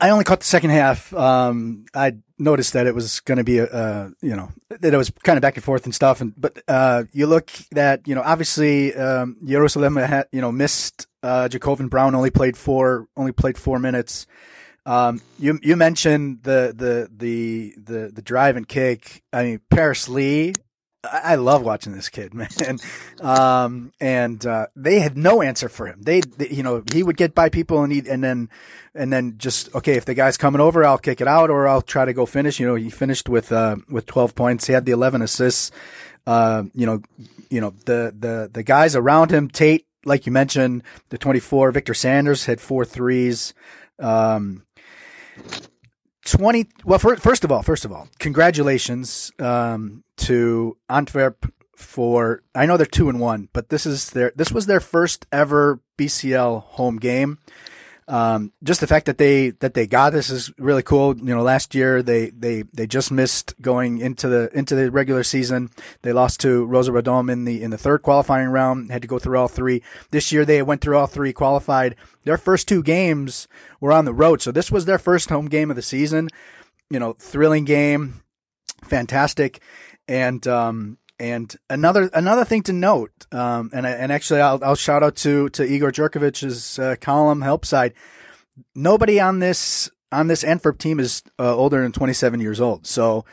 [0.00, 1.12] I only caught the second half.
[1.12, 4.96] Um, I noticed that it was going to be a, uh, you know, that it
[4.96, 6.20] was kind of back and forth and stuff.
[6.20, 11.06] And but uh, you look that you know, obviously, um, Jerusalem had you know missed.
[11.22, 14.26] Uh, J'Covan Brown only played four, only played four minutes.
[14.86, 19.22] Um, you you mentioned the the the the the drive and kick.
[19.32, 20.54] I mean, Paris Lee
[21.04, 22.78] I love watching this kid, man.
[23.20, 26.02] Um, and, uh, they had no answer for him.
[26.02, 28.50] They, they, you know, he would get by people and he, and then,
[28.94, 31.82] and then just, okay, if the guy's coming over, I'll kick it out or I'll
[31.82, 32.58] try to go finish.
[32.58, 34.66] You know, he finished with, uh, with 12 points.
[34.66, 35.70] He had the 11 assists.
[36.26, 37.00] Uh, you know,
[37.48, 41.94] you know, the, the, the guys around him, Tate, like you mentioned, the 24, Victor
[41.94, 43.54] Sanders had four threes.
[43.98, 44.64] Um,
[46.24, 52.76] 20 well first of all first of all congratulations um, to antwerp for i know
[52.76, 56.98] they're two and one but this is their this was their first ever bcl home
[56.98, 57.38] game
[58.08, 61.16] um, just the fact that they that they got this is really cool.
[61.16, 65.22] You know, last year they they they just missed going into the into the regular
[65.22, 65.70] season.
[66.00, 68.90] They lost to Rosa Radom in the in the third qualifying round.
[68.90, 69.82] Had to go through all three.
[70.10, 71.96] This year they went through all three, qualified.
[72.24, 73.46] Their first two games
[73.78, 76.30] were on the road, so this was their first home game of the season.
[76.88, 78.22] You know, thrilling game,
[78.84, 79.60] fantastic,
[80.08, 85.02] and um, and another another thing to note, um, and and actually I'll, I'll shout
[85.02, 87.94] out to to Igor Jurkovic's uh, column help side.
[88.74, 92.86] Nobody on this on this Antwerp team is uh, older than 27 years old.
[92.86, 93.24] So,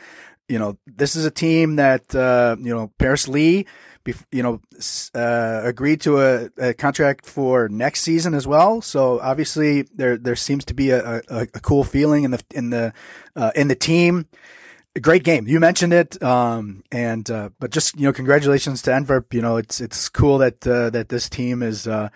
[0.48, 3.66] you know, this is a team that uh, you know Paris Lee,
[4.30, 4.60] you know,
[5.14, 8.80] uh, agreed to a, a, contract for next season as well.
[8.80, 12.70] So obviously there there seems to be a, a, a cool feeling in the in
[12.70, 12.92] the
[13.34, 14.26] uh, in the team
[15.00, 15.46] great game.
[15.46, 19.32] You mentioned it, um, and uh, but just you know, congratulations to Antwerp.
[19.34, 22.08] You know, it's it's cool that uh, that this team is uh,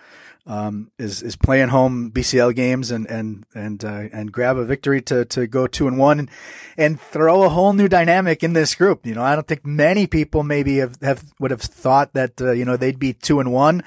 [0.47, 5.01] um, is is playing home BCL games and and and uh, and grab a victory
[5.03, 6.29] to to go two and one and,
[6.77, 9.05] and throw a whole new dynamic in this group.
[9.05, 12.51] You know, I don't think many people maybe have, have would have thought that uh,
[12.51, 13.83] you know they'd be two and one.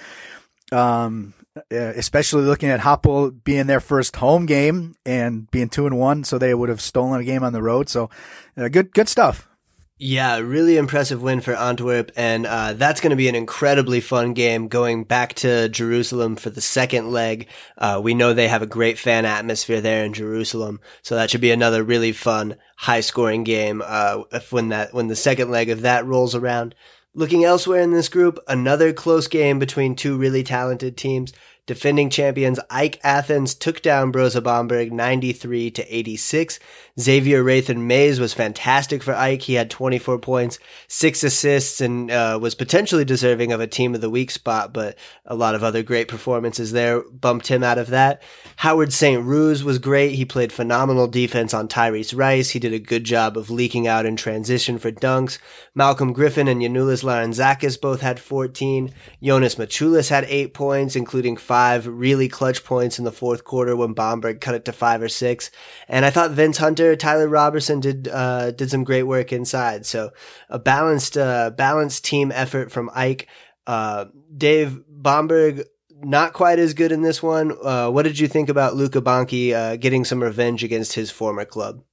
[0.73, 1.35] Um,
[1.71, 6.39] especially looking at Hapoel being their first home game and being two and one, so
[6.39, 7.89] they would have stolen a game on the road.
[7.89, 8.11] So,
[8.57, 9.49] uh, good, good stuff.
[9.97, 14.35] Yeah, really impressive win for Antwerp, and uh, that's going to be an incredibly fun
[14.35, 17.47] game going back to Jerusalem for the second leg.
[17.79, 21.41] Uh, we know they have a great fan atmosphere there in Jerusalem, so that should
[21.41, 26.05] be another really fun, high-scoring game uh, when that when the second leg of that
[26.05, 26.75] rolls around.
[27.17, 31.33] Looking elsewhere in this group, another close game between two really talented teams.
[31.67, 36.59] Defending champions AEK Athens took down Brose Bamberg 93 to 86.
[37.01, 39.41] Xavier Rathan-Mayes was fantastic for AEK.
[39.41, 44.03] He had 24 points, six assists, and uh, was potentially deserving of a team of
[44.03, 47.87] the week spot, but a lot of other great performances there bumped him out of
[47.89, 48.23] that.
[48.57, 50.17] Howard Sant-Roos was great.
[50.17, 52.51] He played phenomenal defense on Tyrese Rice.
[52.51, 55.39] He did a good job of leaking out in transition for dunks.
[55.75, 58.93] Malcolm Griffin and Giannoulis Larentzakis both had 14.
[59.23, 63.77] Jonas Maciulis had eight points, including five five really clutch points in the fourth quarter
[63.77, 65.53] when Bamberg cut it to five or six.
[65.87, 69.87] And I thought Vince Hunter, Tyler Robertson did uh, did some great work inside.
[69.87, 70.11] So
[70.49, 73.29] a balanced uh, balanced team effort from AEK.
[73.69, 75.65] Uh, Dave Bamberg
[76.03, 77.57] not quite as good in this one.
[77.63, 81.45] Uh, what did you think about Luca Banchi uh, getting some revenge against his former
[81.45, 81.85] club?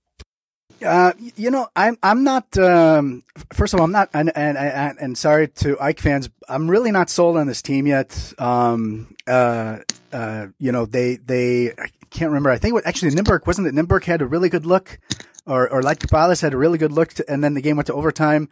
[0.83, 2.57] Uh, you know, I'm I'm not.
[2.57, 6.69] Um, first of all, I'm not, and, and and and sorry to AEK fans, I'm
[6.69, 8.33] really not sold on this team yet.
[8.39, 9.79] Um, uh,
[10.11, 12.49] uh, you know, they they I can't remember.
[12.49, 13.75] I think what actually Nymburk wasn't it.
[13.75, 14.99] Nymburk had a really good look,
[15.45, 17.87] or or like Palace had a really good look, to, and then the game went
[17.87, 18.49] to overtime.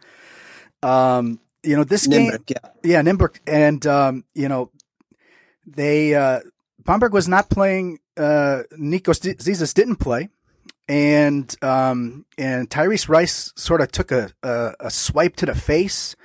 [0.82, 3.02] Um, you know, this Nymburk, game, yeah.
[3.02, 4.70] yeah, Nymburk, and um, you know,
[5.66, 6.40] they uh,
[6.84, 7.98] Bamberg was not playing.
[8.16, 10.28] Uh, Nico Zisis didn't play
[10.90, 16.16] and um, and Tyrese Rice sort of took a, a, a swipe to the face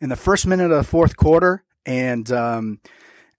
[0.00, 2.80] in the first minute of the fourth quarter, and um,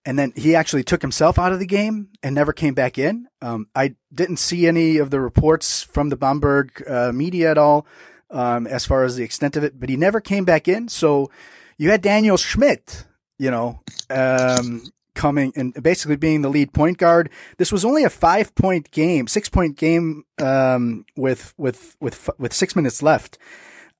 [0.05, 3.27] and then he actually took himself out of the game and never came back in.
[3.41, 7.85] Um, I didn't see any of the reports from the Bamberg uh, media at all
[8.29, 10.87] um, as far as the extent of it, but he never came back in.
[10.87, 11.29] So
[11.77, 13.05] you had Daniel Schmidt,
[13.37, 14.83] you know, um,
[15.19, 17.29] coming and basically being the lead point guard.
[17.57, 22.53] This was only a five point game, six point game, um, with, with, with, with
[22.53, 23.37] six minutes left.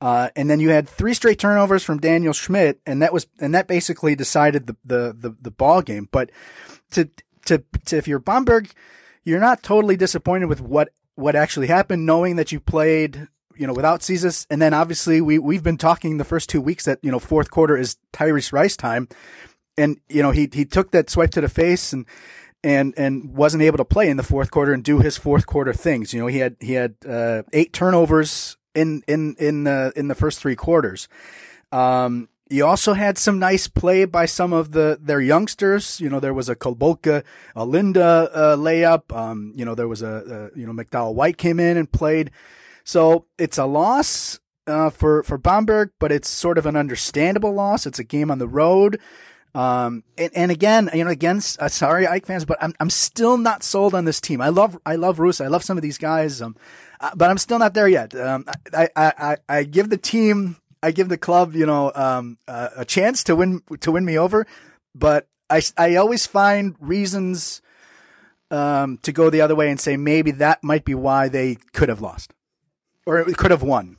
[0.01, 3.53] Uh, and then you had three straight turnovers from Daniel Schmidt, and that was, and
[3.53, 6.07] that basically decided the, the, the, the ball game.
[6.09, 6.31] But
[6.91, 7.09] to,
[7.47, 8.71] to, to, if you're Bamberg,
[9.25, 13.27] you're not totally disappointed with what, what actually happened, knowing that you played,
[13.57, 14.47] you know, without Zisis.
[14.49, 17.51] And then obviously we, we've been talking the first two weeks that, you know, fourth
[17.51, 19.09] quarter is Tyrese Rice time
[19.79, 22.05] and you know he he took that swipe to the face and
[22.63, 25.73] and and wasn't able to play in the fourth quarter and do his fourth quarter
[25.73, 26.13] things.
[26.13, 30.15] You know, he had he had uh, eight turnovers in in in the in the
[30.15, 31.07] first three quarters.
[31.71, 36.01] Um, you also had some nice play by some of the their youngsters.
[36.01, 37.23] You know, there was a Kulboka,
[37.55, 39.15] a Linda uh, layup.
[39.15, 42.31] Um, you know, there was a, a you know McDowell White came in and played.
[42.83, 47.85] So it's a loss uh, for for Bamberg, but it's sort of an understandable loss.
[47.85, 48.99] It's a game on the road.
[49.55, 53.37] Um, and, and again, you know, again, uh, sorry, AEK fans, but I'm, I'm still
[53.37, 54.41] not sold on this team.
[54.41, 55.41] I love, I love Russ.
[55.41, 56.41] I love some of these guys.
[56.41, 56.55] Um,
[56.99, 58.13] uh, but I'm still not there yet.
[58.13, 62.37] Um, I, I, I, I give the team, I give the club, you know, um,
[62.47, 64.45] uh, a chance to win, to win me over,
[64.93, 67.61] but I, I always find reasons,
[68.51, 71.89] um, to go the other way and say maybe that might be why they could
[71.89, 72.33] have lost
[73.05, 73.97] or could have won.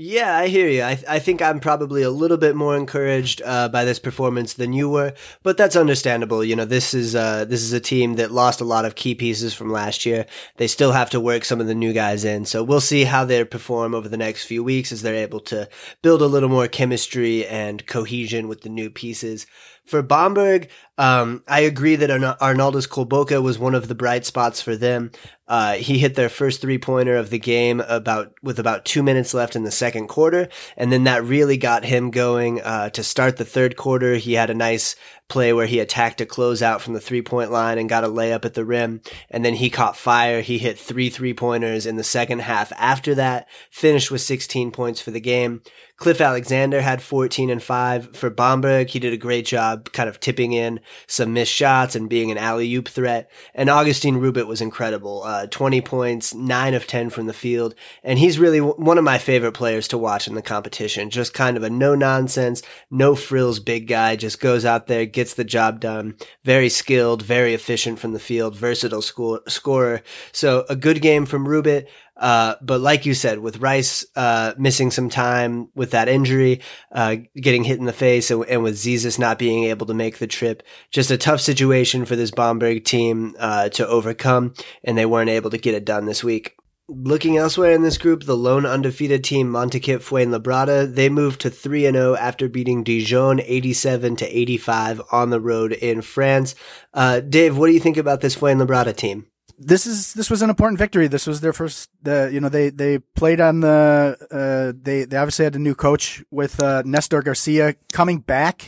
[0.00, 0.84] Yeah, I hear you.
[0.84, 4.72] I, I think I'm probably a little bit more encouraged uh, by this performance than
[4.72, 6.44] you were, but that's understandable.
[6.44, 9.16] You know, this is uh, this is a team that lost a lot of key
[9.16, 10.26] pieces from last year.
[10.56, 13.24] They still have to work some of the new guys in, so we'll see how
[13.24, 15.68] they perform over the next few weeks as they're able to
[16.00, 19.48] build a little more chemistry and cohesion with the new pieces.
[19.84, 24.76] For Bamberg, um, I agree that Arnoldas Kulboka was one of the bright spots for
[24.76, 25.12] them.
[25.48, 29.34] Uh, he hit their first three pointer of the game about with about two minutes
[29.34, 33.36] left in the second quarter, and then that really got him going uh, to start
[33.36, 34.16] the third quarter.
[34.16, 34.94] He had a nice
[35.28, 38.44] play where he attacked a closeout from the three point line and got a layup
[38.44, 39.00] at the rim.
[39.30, 40.40] And then he caught fire.
[40.40, 45.00] He hit three three pointers in the second half after that, finished with 16 points
[45.00, 45.62] for the game.
[45.96, 48.88] Cliff Alexander had 14 and 5 for Bamberg.
[48.88, 52.38] He did a great job kind of tipping in some missed shots and being an
[52.38, 53.30] alley oop threat.
[53.52, 55.24] And Augustine Rubit was incredible.
[55.24, 57.76] Uh, Uh, 20 points, 9 of 10 from the field.
[58.02, 61.10] And he's really one of my favorite players to watch in the competition.
[61.10, 64.16] Just kind of a no nonsense, no frills big guy.
[64.16, 66.16] Just goes out there, gets the job done.
[66.44, 70.02] Very skilled, very efficient from the field, versatile score- scorer.
[70.32, 71.86] So a good game from Rubit.
[72.18, 76.60] Uh, but like you said, with Rice uh, missing some time with that injury,
[76.92, 80.18] uh, getting hit in the face, and, and, with Zisis not being able to make
[80.18, 85.06] the trip, just a tough situation for this Bamberg team uh, to overcome, and they
[85.06, 86.56] weren't able to get it done this week.
[86.90, 91.82] Looking elsewhere in this group, the lone undefeated team Montakit Fuenlabrada, they moved to 3
[91.82, 96.54] 0 after beating Dijon 87 to 85 on the road in France.
[96.94, 99.26] Uh, Dave, what do you think about this Fuenlabrada team?
[99.58, 101.08] This is this was an important victory.
[101.08, 101.90] This was their first.
[102.04, 106.24] You know they they played on the uh, they they obviously had a new coach
[106.30, 108.66] with uh, Nestor Garcia coming back.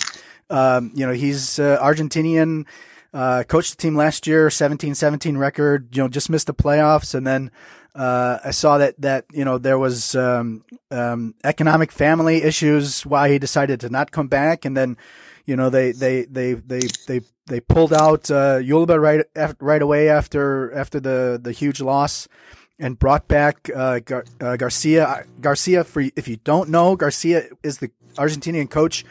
[0.51, 2.67] Um, you know he's uh, Argentinian.
[3.13, 5.97] Uh, coached the team last year, 17-17 record.
[5.97, 7.51] You know just missed the playoffs, and then
[7.95, 13.31] uh, I saw that that you know there was um, um, economic family issues why
[13.31, 14.97] he decided to not come back, and then
[15.47, 20.09] you know they they they they they they pulled out uh, Yulba right right away
[20.09, 22.29] after after the the huge loss,
[22.79, 25.25] and brought back uh, Gar- uh, Garcia.
[25.41, 29.05] Garcia, for if you don't know, Garcia is the Argentinian coach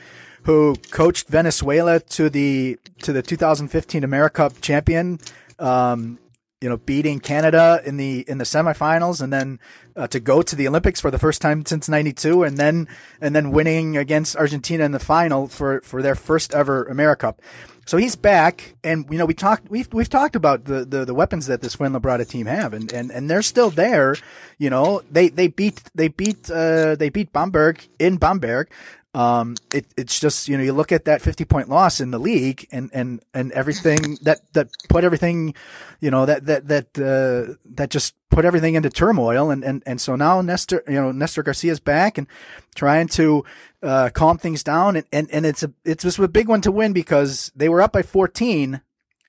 [0.44, 5.20] who coached Venezuela to the to the 2015 AmeriCup champion.
[5.58, 6.20] Um,
[6.62, 9.60] you know, beating Canada in the in the semifinals, and then
[9.96, 12.88] uh, to go to the Olympics for the first time since '92, and then
[13.22, 17.38] and then winning against Argentina in the final for for their first ever AmeriCup.
[17.86, 21.14] so he's back, and you know we talked we've we've talked about the, the, the
[21.14, 24.18] weapons that this Fuenlabrada team have, and, and, and they're still there.
[24.58, 28.70] You know they they beat they beat uh, they beat Bamberg in Bamberg.
[29.16, 32.20] Um, it, it's just you know you look at that 50 point loss in the
[32.20, 35.56] league and and and everything that that put everything,
[36.00, 39.50] you know that that that uh, that just put everything into turmoil.
[39.50, 42.28] And and and so now Nestor you know Nestor Garcia's back and
[42.76, 43.44] trying to
[43.82, 44.96] uh, calm things down.
[44.96, 47.82] And, and and it's a it's just a big one to win because they were
[47.82, 48.82] up by 14,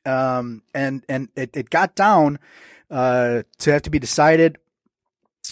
[0.05, 2.39] um and and it, it got down
[2.91, 4.59] uh to have to be decided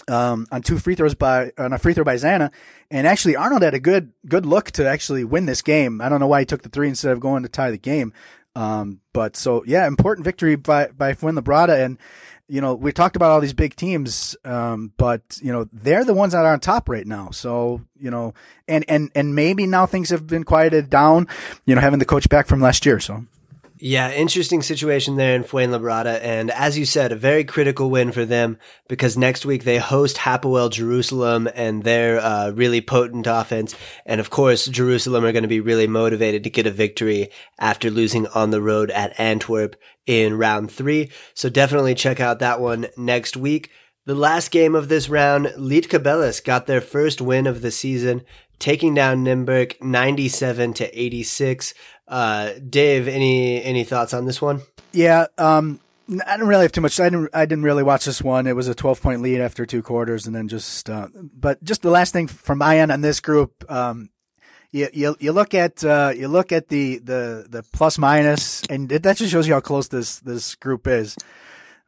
[0.07, 2.51] um, on two free throws by on a free throw by Zana,
[2.89, 6.01] and actually Arnold had a good good look to actually win this game.
[6.01, 8.13] I don't know why he took the three instead of going to tie the game.
[8.55, 11.97] Um, but so yeah, important victory by by Fuenlabrada, and
[12.47, 16.13] you know we talked about all these big teams, um, but you know they're the
[16.13, 17.29] ones that are on top right now.
[17.31, 18.33] So you know,
[18.67, 21.27] and and and maybe now things have been quieted down.
[21.65, 23.25] You know, having the coach back from last year, so.
[23.81, 26.19] Yeah, interesting situation there in Fuenlabrada.
[26.21, 28.57] And as you said, a very critical win for them
[28.89, 33.73] because next week they host Hapoel Jerusalem and their uh, really potent offense.
[34.05, 37.89] And of course, Jerusalem are going to be really motivated to get a victory after
[37.89, 41.09] losing on the road at Antwerp in round three.
[41.33, 43.69] So definitely check out that one next week.
[44.05, 48.23] The last game of this round, Lietkabelis got their first win of the season,
[48.57, 51.73] taking down Nymburk 97 to 86.
[52.09, 54.61] Uh, Dave, any any thoughts on this one?
[54.91, 55.79] Yeah, um,
[56.09, 56.99] I didn't really have too much.
[56.99, 57.29] I didn't.
[57.33, 58.47] I didn't really watch this one.
[58.47, 60.89] It was a 12 point lead after two quarters, and then just.
[60.89, 64.09] Uh, but just the last thing from my end on this group, um,
[64.71, 68.91] you, you you look at uh, you look at the the the plus minus, and
[68.91, 71.15] it, that just shows you how close this this group is.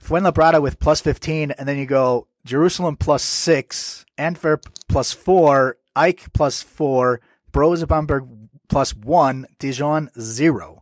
[0.03, 6.33] Fuenlabrada with plus 15, and then you go Jerusalem plus six, Antwerp plus four, AEK
[6.33, 8.27] plus four, Brose Bamberg
[8.71, 10.81] plus one, Dijon zero.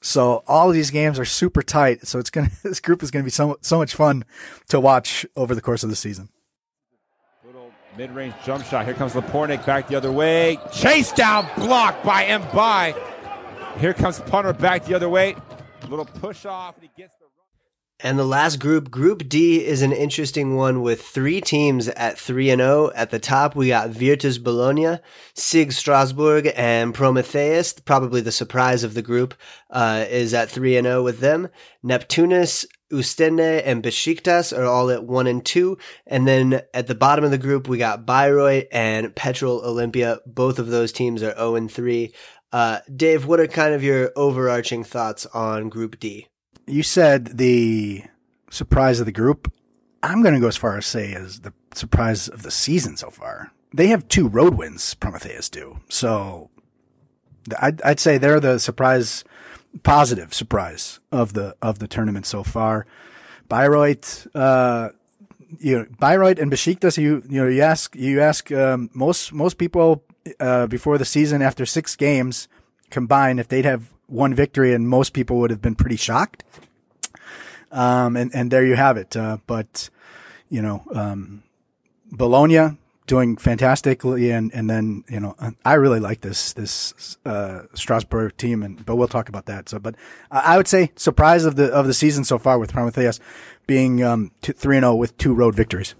[0.00, 2.06] So all of these games are super tight.
[2.06, 4.24] So it's gonna this group is gonna be so so much fun
[4.68, 6.28] to watch over the course of the season.
[7.44, 8.86] Little mid-range jump shot.
[8.86, 10.58] Here comes Lapornik back the other way.
[10.72, 12.98] Chase down, blocked by M'Baye.
[13.78, 15.36] Here comes Punter back the other way.
[15.88, 17.23] Little push off, and he gets the.
[18.00, 22.50] And the last group, Group D, is an interesting one with three teams at 3
[22.50, 22.90] and 0.
[22.94, 24.98] At the top, we got Virtus Bologna,
[25.34, 27.72] SIG Strasbourg, and Prometheus.
[27.74, 29.34] Probably the surprise of the group
[29.70, 31.48] uh, is at 3 and 0 with them.
[31.84, 35.78] Neptunus, Ostende, and Besiktas are all at 1 and 2.
[36.08, 40.18] And then at the bottom of the group, we got Bayreuth and Petrol Olimpija.
[40.26, 42.12] Both of those teams are 0 and 3.
[42.52, 46.26] Uh, Dave, what are kind of your overarching thoughts on Group D?
[46.66, 48.04] You said the
[48.50, 49.52] surprise of the group.
[50.02, 53.10] I'm going to go as far as say as the surprise of the season so
[53.10, 53.52] far.
[53.72, 55.80] They have two road wins, Prometheus do.
[55.88, 56.50] So
[57.60, 59.24] I'd, I'd say they're the surprise,
[59.82, 62.86] positive surprise of the of the tournament so far.
[63.48, 64.90] Bayreuth, uh,
[65.58, 66.96] you know, Bayreuth and Besiktas.
[66.98, 70.04] You you know, you ask you ask um, most most people
[70.38, 72.48] uh, before the season after six games
[72.90, 76.44] combined if they'd have one victory, and most people would have been pretty shocked.
[77.74, 79.16] Um, and, and there you have it.
[79.16, 79.90] Uh, but,
[80.48, 81.42] you know, um,
[82.12, 84.30] Bologna doing fantastically.
[84.30, 85.34] And, and then, you know,
[85.64, 88.62] I really like this, this, uh, Strasbourg team.
[88.62, 89.68] And, but we'll talk about that.
[89.68, 89.96] So, but
[90.30, 93.18] I would say surprise of the, of the season so far with Prometheus
[93.66, 95.96] being, um, 3 0 with two road victories.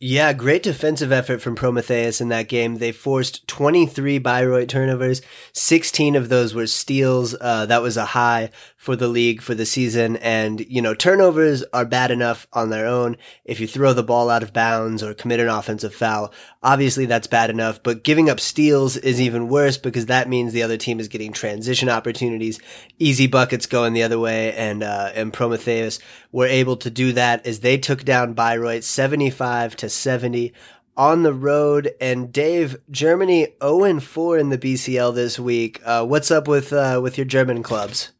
[0.00, 2.76] Yeah, great defensive effort from Prometheus in that game.
[2.76, 5.22] They forced 23 Bayreuth turnovers.
[5.54, 7.34] 16 of those were steals.
[7.40, 10.14] Uh, that was a high for the league for the season.
[10.18, 13.16] And, you know, turnovers are bad enough on their own.
[13.44, 16.32] If you throw the ball out of bounds or commit an offensive foul,
[16.62, 17.82] obviously that's bad enough.
[17.82, 21.32] But giving up steals is even worse because that means the other team is getting
[21.32, 22.60] transition opportunities,
[23.00, 24.54] easy buckets going the other way.
[24.54, 25.98] And, uh, and Prometheus
[26.30, 30.52] were able to do that as they took down Bayreuth 75 to 70
[30.96, 31.92] on the road.
[32.00, 35.80] And Dave, Germany 0 4 in the BCL this week.
[35.84, 38.12] Uh, what's up with uh, with your German clubs?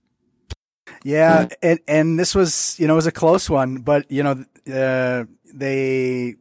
[1.04, 4.44] Yeah, and and this was you know it was a close one, but you know
[4.72, 6.36] uh, they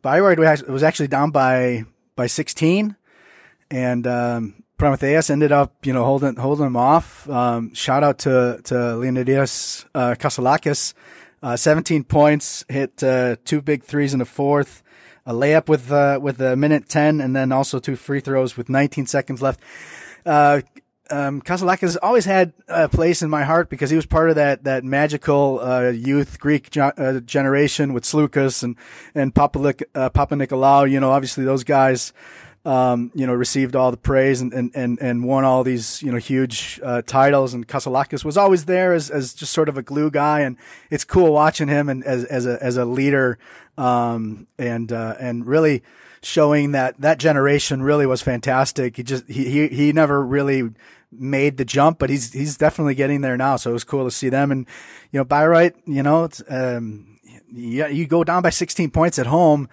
[0.00, 1.84] Bayreuth was actually down by
[2.16, 2.96] by 16,
[3.70, 7.28] and um, Prometheus ended up you know holding holding them off.
[7.28, 10.94] Um, shout out to to Leonidas uh, Kaselakis,
[11.42, 14.82] uh, 17 points, hit uh, two big threes in the fourth.
[15.26, 18.70] A layup with uh, with a minute ten, and then also two free throws with
[18.70, 19.60] 19 seconds left.
[20.24, 20.62] Uh,
[21.10, 24.64] um, Kaselakis always had a place in my heart because he was part of that
[24.64, 28.76] that magical uh, youth Greek uh, generation with Sloukas and
[29.14, 30.36] and Papa, uh, Papa.
[30.88, 32.12] You know, obviously those guys
[32.64, 36.10] um, you know, received all the praise and, and, and, and won all these, you
[36.10, 37.54] know, huge uh, titles.
[37.54, 40.40] And Kaselakis was always there as, as just sort of a glue guy.
[40.40, 40.56] And
[40.90, 43.38] it's cool watching him and as, as a, as a leader,
[43.76, 45.82] um, and, uh, and really
[46.20, 48.96] showing that that generation really was fantastic.
[48.96, 50.70] He just, he, he, he never really
[51.12, 53.56] made the jump, but he's, he's definitely getting there now.
[53.56, 54.50] So it was cool to see them.
[54.50, 54.66] And,
[55.12, 57.18] you know, Bayreuth, you know, it's, um,
[57.50, 59.68] yeah, you go down by 16 points at home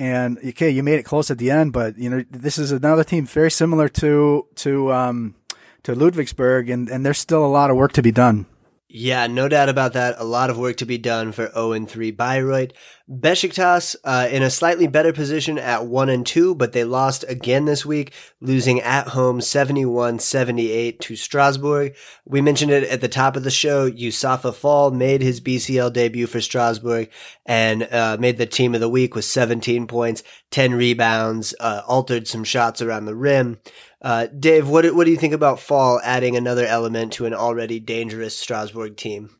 [0.00, 3.04] and okay, you made it close at the end, but you know this is another
[3.04, 5.34] team very similar to to um,
[5.82, 8.46] to Ludwigsburg, and and there's still a lot of work to be done.
[8.88, 10.16] Yeah, no doubt about that.
[10.18, 12.72] A lot of work to be done for 0 and 3 Bayreuth.
[13.10, 17.64] Besiktas uh, in a slightly better position at 1 and 2, but they lost again
[17.64, 21.96] this week, losing at home 71-78 to Strasbourg.
[22.24, 23.90] We mentioned it at the top of the show.
[23.90, 27.10] Youssoupha Fall made his BCL debut for Strasbourg
[27.44, 32.28] and uh, made the team of the week with 17 points, 10 rebounds, uh, altered
[32.28, 33.58] some shots around the rim.
[34.00, 37.80] Uh, Dave, what what do you think about Fall adding another element to an already
[37.80, 39.39] dangerous Strasbourg team?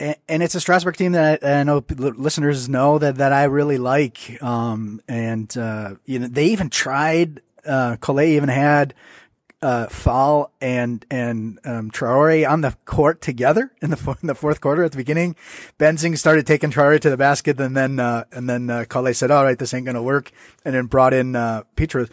[0.00, 3.78] And, it's a Strasbourg team that I, I, know listeners know that that I really
[3.78, 4.42] like.
[4.42, 7.40] Um, and uh, you know, they even tried.
[7.64, 8.94] Uh, Collet even had
[9.60, 14.60] uh, Fall and and um, Traore on the court together in the in the fourth
[14.60, 15.36] quarter at the beginning.
[15.78, 19.30] Benzing started taking Traore to the basket, and then uh, and then uh, Collet said,
[19.30, 20.32] "All right, this ain't gonna work,"
[20.64, 22.08] and then brought in uh, Petrus.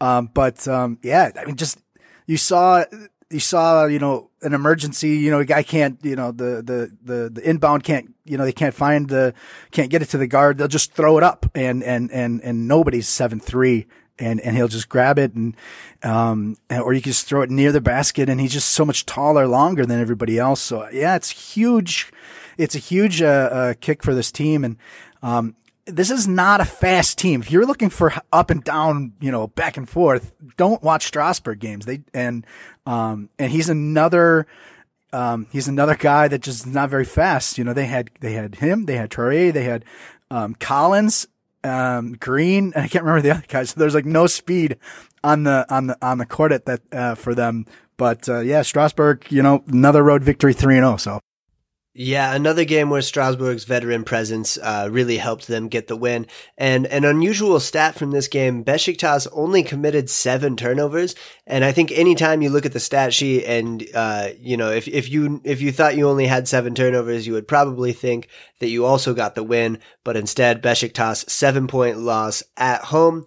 [0.00, 1.78] Um, but, um, yeah, I mean, just,
[2.26, 2.84] you saw,
[3.30, 6.96] you saw, you know, an emergency, you know, a guy can't, you know, the, the,
[7.02, 9.34] the, the inbound can't, you know, they can't find the,
[9.72, 10.56] can't get it to the guard.
[10.56, 13.86] They'll just throw it up and, and, and, and nobody's seven three
[14.18, 15.56] and, and he'll just grab it and,
[16.02, 19.04] um, or you can just throw it near the basket and he's just so much
[19.04, 20.60] taller, longer than everybody else.
[20.60, 22.12] So yeah, it's huge.
[22.56, 24.64] It's a huge, uh, uh, kick for this team.
[24.64, 24.76] And,
[25.22, 25.56] um,
[25.86, 27.40] this is not a fast team.
[27.40, 31.58] If you're looking for up and down, you know, back and forth, don't watch Strasbourg
[31.58, 31.86] games.
[31.86, 32.46] They and
[32.84, 34.46] um and he's another
[35.12, 37.56] um he's another guy that just not very fast.
[37.56, 39.84] You know, they had they had him, they had Traore, they had
[40.30, 41.26] um Collins,
[41.62, 43.70] um Green, and I can't remember the other guys.
[43.70, 44.78] So there's like no speed
[45.22, 47.66] on the on the on the court at that uh, for them.
[47.96, 50.94] But uh, yeah, Strasbourg, you know, another road victory, three and zero.
[50.94, 51.20] Oh, so
[51.98, 56.26] yeah, another game where Strasbourg's veteran presence uh, really helped them get the win.
[56.58, 61.14] And an unusual stat from this game, Besiktas only committed seven turnovers.
[61.46, 64.88] And I think anytime you look at the stat sheet and, uh, you know, if,
[64.88, 68.28] if you, if you thought you only had seven turnovers, you would probably think
[68.58, 69.78] that you also got the win.
[70.04, 73.24] But instead, Besiktas seven point loss at home.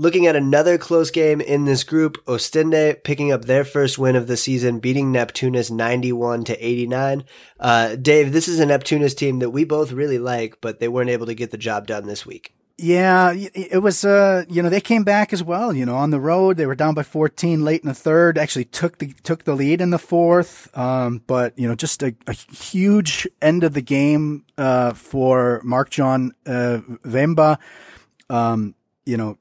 [0.00, 4.28] Looking at another close game in this group, Ostende picking up their first win of
[4.28, 7.22] the season, beating Neptunus 91 to 89.
[7.58, 11.10] Uh, Dave, this is a Neptunus team that we both really like, but they weren't
[11.10, 12.54] able to get the job done this week.
[12.78, 16.18] Yeah, it was, uh, you know, they came back as well, you know, on the
[16.18, 16.56] road.
[16.56, 19.82] They were down by 14 late in the third, actually took the, took the lead
[19.82, 20.74] in the fourth.
[20.78, 25.90] Um, but, you know, just a, a huge end of the game, uh, for Mark
[25.90, 27.58] John, uh, Vemba.
[28.30, 28.74] Um,
[29.04, 29.36] you know,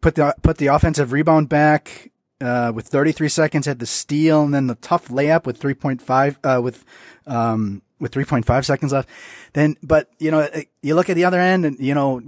[0.00, 2.10] put the put the offensive rebound back
[2.40, 6.60] uh, with 33 seconds, had the steal, and then the tough layup with 3.5 uh,
[6.60, 6.84] with
[7.26, 9.08] um, with 3.5 seconds left.
[9.52, 10.48] Then, but you know,
[10.82, 12.20] you look at the other end, and you know,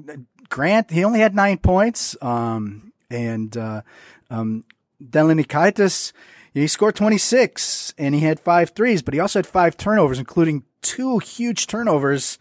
[0.49, 3.83] Grant he only had nine points, um, and uh,
[4.31, 4.65] um,
[5.03, 6.13] Delininkaitis,
[6.55, 10.63] he scored 26 and he had five threes, but he also had five turnovers, including
[10.83, 12.39] two huge turnovers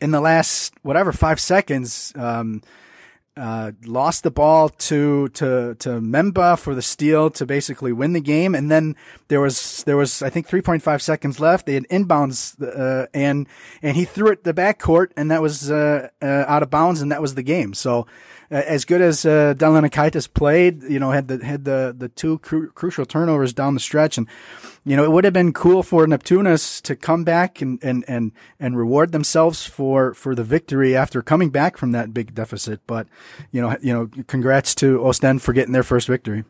[0.00, 2.12] in the last whatever five seconds.
[2.16, 2.62] Um,
[3.36, 8.20] uh, lost the ball to to to Memba for the steal to basically win the
[8.20, 8.94] game, and then
[9.28, 11.66] there was there was I think 3.5 seconds left.
[11.66, 13.46] They had inbounds, uh, and
[13.80, 17.10] and he threw it the backcourt, and that was uh, uh, out of bounds, and
[17.10, 17.72] that was the game.
[17.72, 18.06] So
[18.52, 22.70] as good as uh, Delininkaitis played, you know, had the had the the two cru-
[22.70, 24.28] crucial turnovers down the stretch, and
[24.84, 28.32] you know, it would have been cool for Neptunus to come back and and and
[28.60, 32.80] and reward themselves for for the victory after coming back from that big deficit.
[32.86, 33.06] But
[33.50, 36.44] you know, you know, congrats to Ostend for getting their first victory.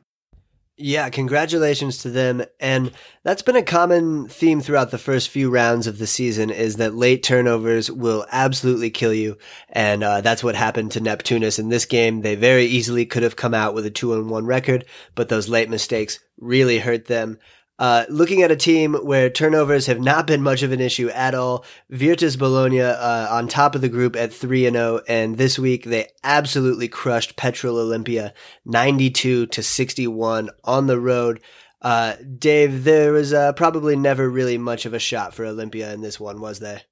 [0.79, 2.43] Yeah, congratulations to them.
[2.59, 2.93] And
[3.25, 6.95] that's been a common theme throughout the first few rounds of the season is that
[6.95, 9.37] late turnovers will absolutely kill you.
[9.69, 12.23] And uh, that's what happened to Neptunus in this game.
[12.23, 15.49] They very easily could have come out with a two and one record, but those
[15.49, 17.39] late mistakes really hurt them.
[17.79, 21.35] Uh, looking at a team where turnovers have not been much of an issue at
[21.35, 25.59] all, Virtus Bologna uh, on top of the group at 3 and 0 and this
[25.59, 28.33] week they absolutely crushed Petrol Olimpija
[28.65, 31.41] 92 to 61 on the road.
[31.81, 36.03] Uh, Dave, there was uh, probably never really much of a shot for Olympia in
[36.03, 36.83] this one, was there?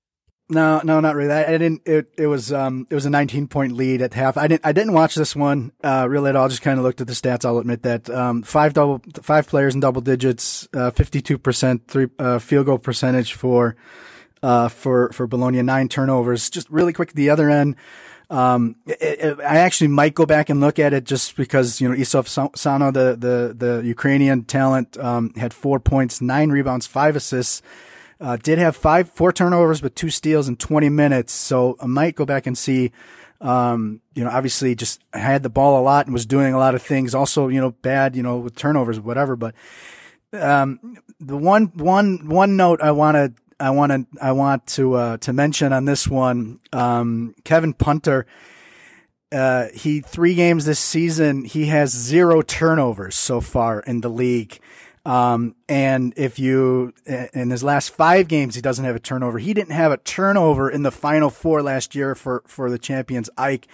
[0.51, 1.33] No, no, not really.
[1.33, 1.83] I, I, didn't.
[1.87, 4.37] It, it was um it was a 19 point lead at half.
[4.37, 6.49] I didn't I didn't watch this one uh, really at all.
[6.49, 7.45] Just kind of looked at the stats.
[7.45, 12.09] I'll admit that um five double five players in double digits, 52 uh, percent three
[12.19, 13.77] uh, field goal percentage for
[14.43, 16.51] uh for for Bologna, nine turnovers.
[16.51, 17.77] Just really quick the other end.
[18.29, 21.89] Um, it, it, I actually might go back and look at it just because, you
[21.89, 27.17] know, Issuf Sanon, the, the, the Ukrainian talent, um, had four points, nine rebounds, five
[27.17, 27.61] assists.
[28.21, 31.33] Uh, did have five, four turnovers, but two steals in 20 minutes.
[31.33, 32.93] So I might go back and see,
[33.41, 36.75] um, you know, obviously just had the ball a lot and was doing a lot
[36.75, 37.15] of things.
[37.15, 39.37] Also, you know, bad, you know, with turnovers, whatever.
[39.37, 39.55] But,
[40.35, 44.95] um, the one, one, one note I want to, I want to, I want to,
[44.95, 48.27] uh, to mention on this one, um, Kevin Punter,
[49.33, 54.59] uh, he three games this season, he has zero turnovers so far in the league.
[55.11, 59.41] Um, and if you, in his last five games, he doesn't have a turnover.
[59.41, 63.29] He didn't have a turnover in the final four last year for, for the champions
[63.37, 63.67] AEK.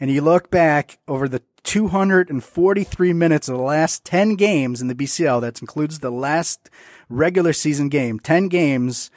[0.00, 4.94] And you look back over the 243 minutes of the last 10 games in the
[4.94, 6.68] BCL, that includes the last
[7.08, 9.10] regular season game, 10 games,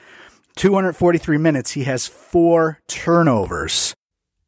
[0.56, 3.98] 243 minutes, he has four turnovers.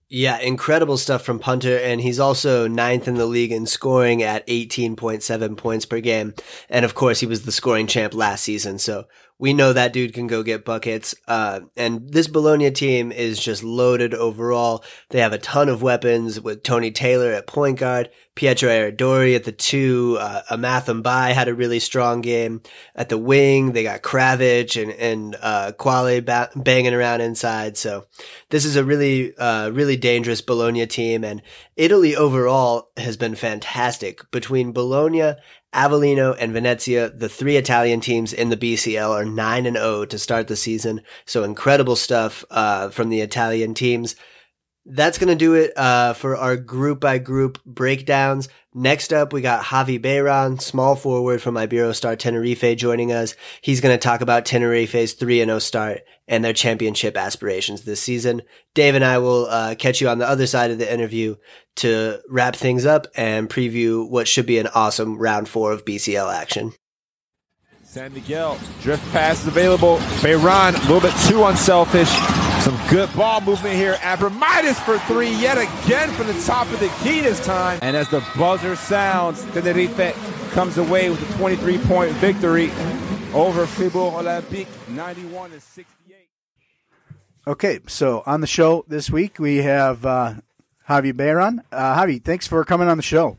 [0.10, 4.48] Yeah, incredible stuff from Punter, and he's also ninth in the league in scoring at
[4.48, 6.34] 18.7 points per game.
[6.70, 9.08] And of course, he was the scoring champ last season, so
[9.40, 11.14] we know that dude can go get buckets.
[11.28, 14.84] Uh, and this Bologna team is just loaded overall.
[15.10, 19.44] They have a ton of weapons with Tony Taylor at point guard, Pietro Aradori at
[19.44, 22.62] the two, uh, Amath M'Baye had a really strong game
[22.96, 23.72] at the wing.
[23.72, 27.78] They got Kravic and, and, uh, Qvale ba- banging around inside.
[27.78, 28.06] So
[28.50, 31.24] this is a really, uh, really dangerous Bologna team.
[31.24, 31.42] And
[31.76, 35.36] Italy overall has been fantastic between Bologna
[35.74, 40.18] Avellino and Venezia, the three Italian teams in the BCL, are 9 and 0 to
[40.18, 41.02] start the season.
[41.26, 44.16] So incredible stuff uh, from the Italian teams.
[44.86, 48.48] That's going to do it uh, for our group by group breakdowns.
[48.80, 53.34] Next up, we got Javi Beiran, small forward from Iberostar Tenerife, joining us.
[53.62, 58.44] He's going to talk about Tenerife's 3 0 start and their championship aspirations this season.
[58.76, 61.38] Dave and I will uh, catch you on the other side of the interview
[61.78, 66.32] to wrap things up and preview what should be an awesome round four of BCL
[66.32, 66.72] action.
[67.84, 69.98] San Miguel, drift pass is available.
[70.22, 72.14] Beiran, a little bit too unselfish.
[72.68, 73.94] Some good ball movement here.
[73.94, 77.80] Abromaitis for three yet again from the top of the key this time.
[77.82, 82.72] And as the buzzer sounds, Tenerife comes away with a 23 point victory
[83.34, 86.28] over Fribourg Olympique, 91 to 68.
[87.48, 90.34] Okay, so on the show this week we have uh,
[90.90, 91.64] Javi Beiran.
[91.72, 93.38] Uh, Javi, thanks for coming on the show.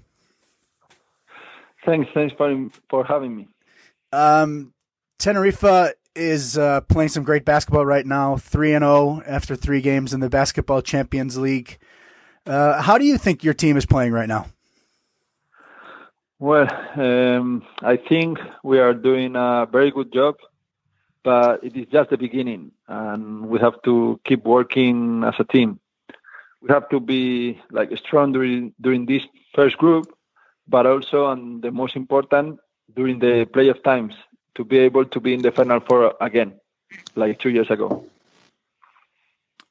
[1.84, 3.48] Thanks, thanks for for having me.
[4.10, 4.72] Um,
[5.18, 9.80] Tenerife is uh, playing some great basketball right now, three and zero oh after three
[9.80, 11.78] games in the Basketball Champions League.
[12.44, 14.46] Uh, how do you think your team is playing right now?
[16.38, 20.36] Well, um, I think we are doing a very good job,
[21.24, 25.80] but it is just the beginning, and we have to keep working as a team.
[26.60, 29.22] We have to be like strong during during this
[29.54, 30.06] first group,
[30.66, 32.58] but also, and the most important,
[32.94, 34.14] during the playoff times
[34.58, 36.52] to be able to be in the final four again,
[37.14, 38.04] like two years ago.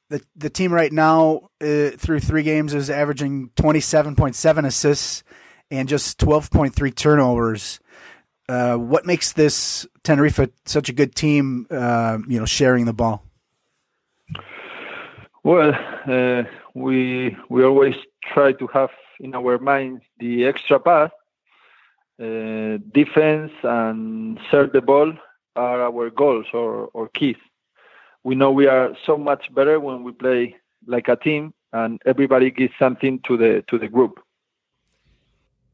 [0.08, 4.64] The the team right now uh, through three games is averaging twenty seven point seven
[4.64, 5.22] assists
[5.70, 7.78] and just twelve point three turnovers.
[8.48, 11.66] Uh, what makes this Tenerife such a good team?
[11.70, 13.22] Uh, you know, sharing the ball.
[15.44, 15.74] Well,
[16.06, 17.94] uh, we we always
[18.32, 21.10] try to have in our minds the extra pass
[22.20, 25.12] uh, defense and serve the ball
[25.56, 27.36] are our goals or, or keys.
[28.24, 30.56] We know we are so much better when we play
[30.86, 34.20] like a team and everybody gives something to the to the group.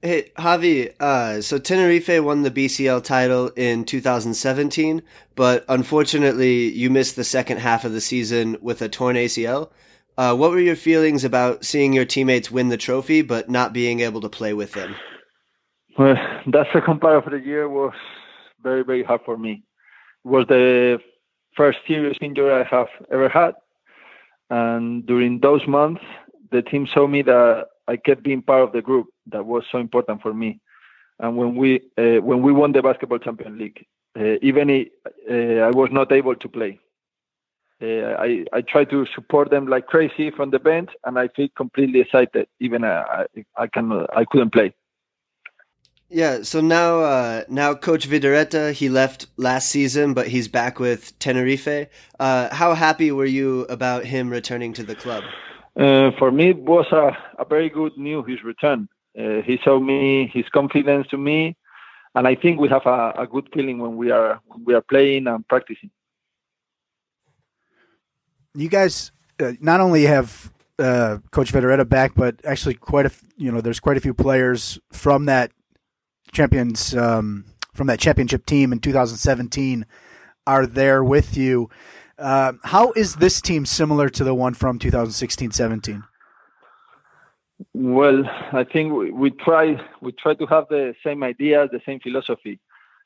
[0.03, 5.03] Hey Javi, uh, so Tenerife won the BCL title in 2017,
[5.35, 9.71] but unfortunately you missed the second half of the season with a torn ACL.
[10.19, 14.01] Uh, what were your feelings about seeing your teammates win the trophy but not being
[14.01, 14.95] able to play with them?
[15.99, 16.17] Well,
[16.47, 17.95] that second part of the year was
[18.63, 19.63] very, very hard for me.
[20.25, 20.99] It was the
[21.57, 23.55] first serious injury I have ever had.
[24.51, 26.03] And during those months,
[26.51, 29.79] the team saw me that I kept being part of the group that was so
[29.79, 30.61] important for me.
[31.21, 33.87] And when we uh, when we won the basketball champion league,
[34.19, 34.89] uh, even if
[35.31, 36.81] uh, I was not able to play,
[37.81, 41.49] uh, I I tried to support them like crazy from the bench, and I feel
[41.57, 42.49] completely excited.
[42.59, 44.75] Even uh, I I can I couldn't play.
[46.11, 51.19] Yeah, so now uh, now Coach Vidorreta, he left last season, but he's back with
[51.19, 51.89] Tenerife.
[52.21, 55.25] Uh, how happy were you about him returning to the club?
[55.77, 58.89] Uh, for me, it was a, a very good news his return.
[59.19, 61.57] Uh, he showed me his confidence to me,
[62.15, 64.83] and I think we have a, a good feeling when we are when we are
[64.83, 65.91] playing and practicing.
[68.55, 73.51] You guys uh, not only have uh, Coach Vidorreta back, but actually quite a you
[73.51, 75.51] know there's quite a few players from that
[76.35, 79.87] champions um, from that championship team in 2017
[80.47, 81.71] are there with you.
[82.19, 86.05] Uh, how is this team similar to the one from 2016-17?
[87.73, 92.01] Well, I think we, we try we try to have the same ideas, the same
[92.01, 92.59] philosophy.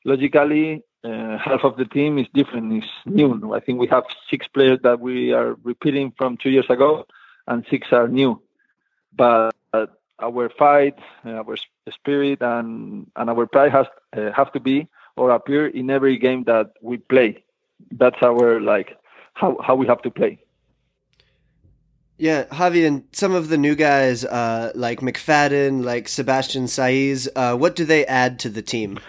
[0.05, 3.53] Logically, uh, half of the team is different, is new.
[3.53, 7.05] I think we have six players that we are repeating from two years ago,
[7.47, 8.41] and six are new.
[9.15, 9.87] But uh,
[10.21, 11.55] our fight, uh, our
[11.91, 16.43] spirit, and and our pride has uh, have to be or appear in every game
[16.45, 17.43] that we play.
[17.91, 18.97] That's our like
[19.33, 20.39] how how we have to play.
[22.17, 27.55] Yeah, Javi, and some of the new guys uh, like McFadden, like Sebastian Saiz, uh,
[27.55, 28.99] what do they add to the team?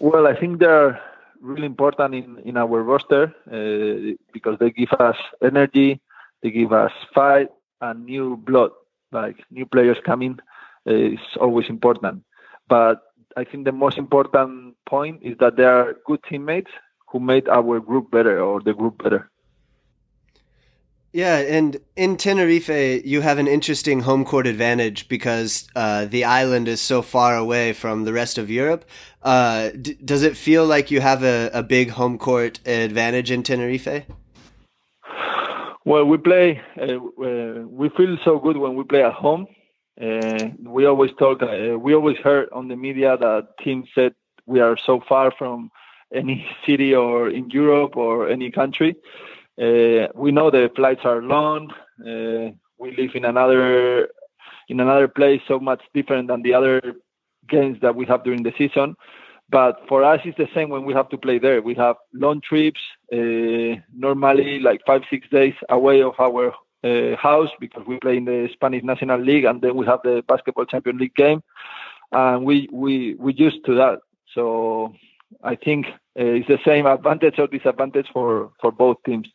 [0.00, 1.00] Well, I think they're
[1.40, 6.00] really important in, in our roster uh, because they give us energy,
[6.42, 7.48] they give us fight
[7.80, 8.72] and new blood,
[9.12, 10.38] like new players coming
[10.86, 12.22] uh, is always important.
[12.68, 13.02] But
[13.36, 16.70] I think the most important point is that they are good teammates
[17.08, 19.30] who made our group better or the group better.
[21.12, 26.68] Yeah, and in Tenerife, you have an interesting home court advantage because uh, the island
[26.68, 28.84] is so far away from the rest of Europe.
[29.22, 33.42] Uh, d- does it feel like you have a, a big home court advantage in
[33.42, 34.04] Tenerife?
[35.86, 36.60] Well, we play.
[36.76, 39.46] Uh, uh we feel so good when we play at home.
[40.06, 41.40] Uh, we always talk.
[41.42, 44.12] Uh, we always heard on the media that teams said
[44.46, 45.70] we are so far from
[46.12, 48.96] any city or in Europe or any country.
[49.62, 51.72] Uh, we know the flights are long.
[52.00, 54.08] Uh, we live in another
[54.68, 56.82] in another place, so much different than the other
[57.48, 58.96] games that we have during the season.
[59.48, 61.62] But for us, it's the same when we have to play there.
[61.62, 62.80] We have long trips,
[63.12, 68.24] uh, normally like five six days away of our uh, house because we play in
[68.24, 71.42] the Spanish National League, and then we have the Basketball Champion League game,
[72.12, 74.00] and we we we used to that.
[74.34, 74.94] So
[75.44, 75.86] I think
[76.18, 79.28] uh, it's the same advantage or disadvantage for for both teams.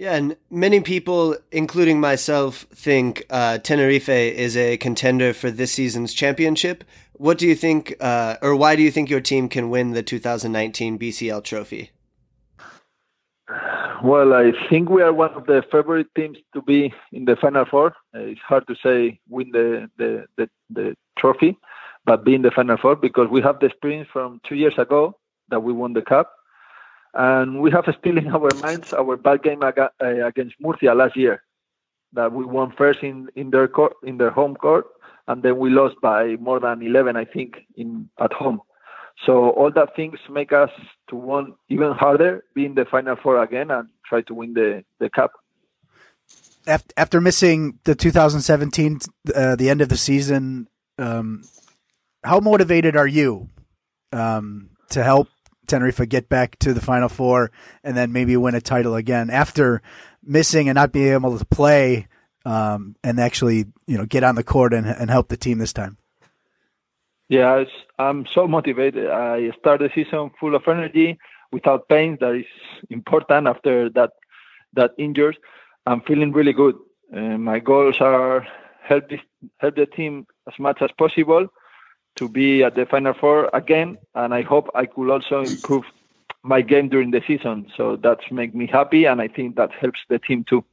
[0.00, 6.14] Yeah, and many people, including myself, think uh, Tenerife is a contender for this season's
[6.14, 6.84] championship.
[7.12, 10.02] What do you think, uh, or why do you think your team can win the
[10.02, 11.90] 2019 BCL trophy?
[14.02, 17.66] Well, I think we are one of the favorite teams to be in the Final
[17.70, 17.88] Four.
[18.14, 21.58] Uh, it's hard to say win the, the, the, the trophy,
[22.06, 25.18] but be in the Final Four because we have the experience from two years ago
[25.50, 26.32] that we won the cup
[27.14, 31.42] and we have still in our minds our bad game uh, against Murcia last year,
[32.12, 34.86] that we won first in, in their court, in their home court,
[35.28, 38.60] and then we lost by more than 11, I think, in at home.
[39.26, 40.70] So all that things make us
[41.08, 44.82] to want even harder, be in the final four again, and try to win the
[44.98, 45.32] the cup.
[46.96, 49.00] After missing the 2017,
[49.34, 51.42] uh, the end of the season, um,
[52.22, 53.48] how motivated are you
[54.12, 55.28] um, to help
[55.70, 57.50] Tenerife get back to the Final Four
[57.82, 59.80] and then maybe win a title again after
[60.22, 62.08] missing and not being able to play
[62.44, 65.72] um, and actually you know get on the court and, and help the team this
[65.72, 65.96] time.
[67.28, 67.68] Yes,
[67.98, 69.08] I'm so motivated.
[69.08, 71.16] I start the season full of energy,
[71.52, 72.18] without pain.
[72.20, 72.46] That is
[72.90, 74.10] important after that
[74.74, 75.38] that injuries.
[75.86, 76.76] I'm feeling really good.
[77.14, 78.46] Uh, my goals are
[78.82, 79.20] help this,
[79.58, 81.46] help the team as much as possible
[82.16, 85.84] to be at the Final Four again, and I hope I could also improve
[86.42, 87.70] my game during the season.
[87.76, 90.64] So that's make me happy, and I think that helps the team too.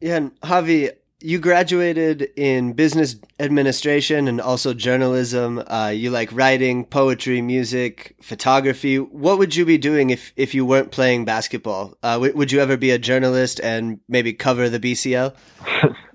[0.00, 5.62] Yeah, and Javi, you graduated in business administration and also journalism.
[5.66, 8.98] Uh, you like writing, poetry, music, photography.
[8.98, 11.96] What would you be doing if, if you weren't playing basketball?
[12.02, 15.34] Uh, w- would you ever be a journalist and maybe cover the BCL?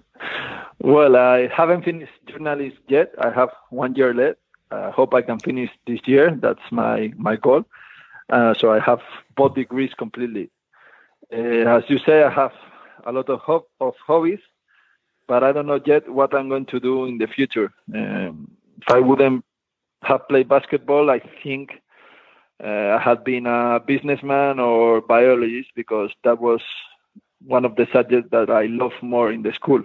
[0.84, 3.14] Well, I haven't finished journalist yet.
[3.18, 4.40] I have one year left.
[4.70, 6.38] I hope I can finish this year.
[6.42, 7.64] That's my my goal.
[8.30, 9.00] Uh, so I have
[9.38, 10.50] both degrees completely.
[11.32, 12.52] Uh, as you say, I have
[13.06, 14.42] a lot of hope of hobbies,
[15.26, 17.72] but I don't know yet what I'm going to do in the future.
[17.96, 19.46] Um, if I wouldn't
[20.02, 21.82] have played basketball, I think
[22.62, 26.62] uh, I had been a businessman or biologist because that was
[27.46, 29.84] one of the subjects that I love more in the school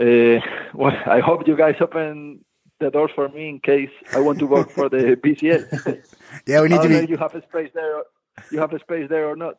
[0.00, 0.40] uh,
[0.74, 2.44] well, I hope you guys open
[2.80, 6.04] the doors for me in case I want to work for the BCL.
[6.46, 7.06] yeah, we need to be.
[7.08, 8.02] You have a space there.
[8.50, 9.56] You have a space there or not?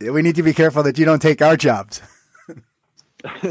[0.00, 2.02] Yeah, we need to be careful that you don't take our jobs.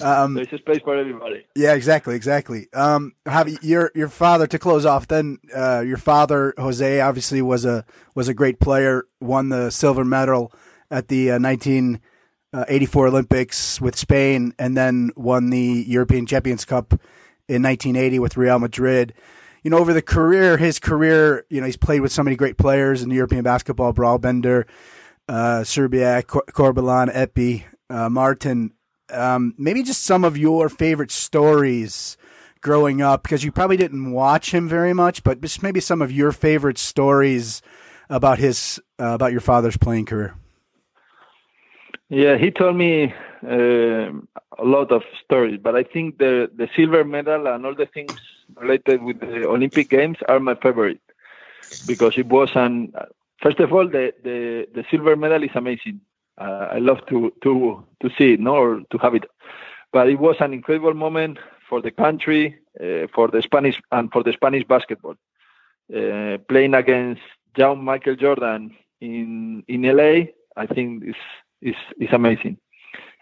[0.00, 1.46] Um, There's a space for everybody.
[1.54, 2.68] Yeah, exactly, exactly.
[2.74, 5.08] Um, have your your father to close off?
[5.08, 7.84] Then uh, your father Jose obviously was a
[8.14, 9.06] was a great player.
[9.20, 10.52] Won the silver medal
[10.90, 11.38] at the uh,
[12.56, 16.92] 1984 Olympics with Spain, and then won the European Champions Cup
[17.48, 19.14] in 1980 with Real Madrid.
[19.62, 22.56] You know, over the career, his career, you know, he's played with so many great
[22.56, 24.20] players in the European basketball: Brawl
[25.28, 28.72] uh, Serbia, Cor- Corbalán, Epi, uh, Martin
[29.12, 32.16] um, maybe just some of your favorite stories
[32.60, 36.10] growing up, because you probably didn't watch him very much, but just maybe some of
[36.10, 37.62] your favorite stories
[38.08, 40.34] about his uh, about your father's playing career.
[42.08, 43.12] Yeah, he told me
[43.44, 44.10] uh,
[44.58, 48.12] a lot of stories, but I think the the silver medal and all the things
[48.56, 51.00] related with the Olympic Games are my favorite
[51.86, 52.92] because it was an
[53.42, 56.00] first of all the the, the silver medal is amazing
[56.38, 59.24] uh, I love to to to see it, no, or to have it.
[59.92, 61.38] But it was an incredible moment
[61.68, 65.16] for the country, uh, for the Spanish and for the Spanish basketball.
[65.94, 67.22] Uh, playing against
[67.56, 70.26] John Michael Jordan in in LA,
[70.56, 71.16] I think is
[71.60, 72.58] is is amazing.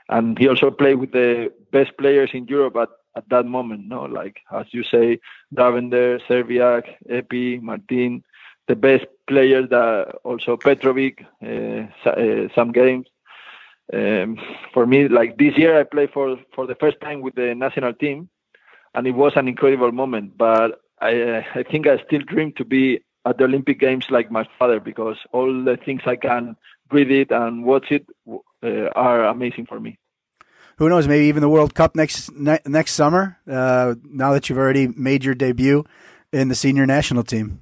[0.08, 4.02] And he also played with the best players in Europe at, at that moment, no,
[4.02, 5.18] like as you say,
[5.54, 8.22] Drvenda, Szczerbiak, Epi, Martin,
[8.68, 13.06] the best players that also Petrovic, uh, uh, some games.
[13.92, 14.38] Um,
[14.72, 17.92] for me, like this year, I played for for the first time with the national
[17.94, 18.28] team,
[18.94, 20.36] and it was an incredible moment.
[20.38, 24.46] But I I think I still dream to be at the Olympic Games like my
[24.58, 26.56] father because all the things I can
[26.94, 29.98] read it and watch it uh, are amazing for me.
[30.78, 31.06] Who knows?
[31.06, 33.38] Maybe even the World Cup next ne- next summer.
[33.46, 35.84] Uh, now that you've already made your debut
[36.32, 37.60] in the senior national team.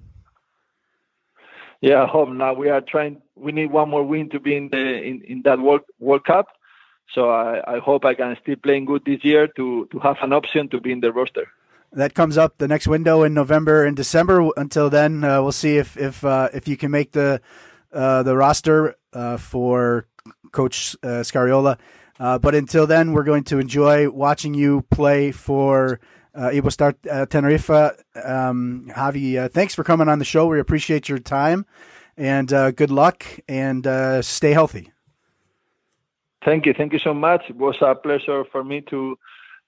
[1.81, 3.21] Yeah, I hope now we are trying.
[3.35, 6.47] We need one more win to be in the in, in that World World Cup.
[7.15, 10.33] So I, I hope I can still playing good this year to to have an
[10.33, 11.49] option to be in the roster.
[11.93, 14.49] That comes up the next window in November and December.
[14.57, 17.43] Until then, uh, we'll see if if uh, if you can make the
[17.93, 20.07] uh, the roster uh, for
[20.53, 21.79] Coach uh, Scariolo.
[22.19, 25.99] Uh, but until then, we're going to enjoy watching you play for
[26.35, 27.71] uh, Iberostar uh, Tenerife.
[27.71, 30.47] Um, Javi, uh, thanks for coming on the show.
[30.47, 31.67] We appreciate your time,
[32.17, 33.85] and uh, good luck, and
[34.25, 34.93] stay healthy.
[36.45, 37.45] Thank you, thank you so much.
[37.49, 39.17] It was a pleasure for me to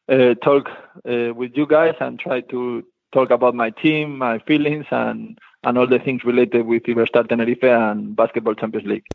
[0.09, 0.68] talk
[1.05, 5.86] with you guys and try to talk about my team, my feelings, and and all
[5.86, 9.07] the things related with Iberostar Tenerife and Basketball Champions League.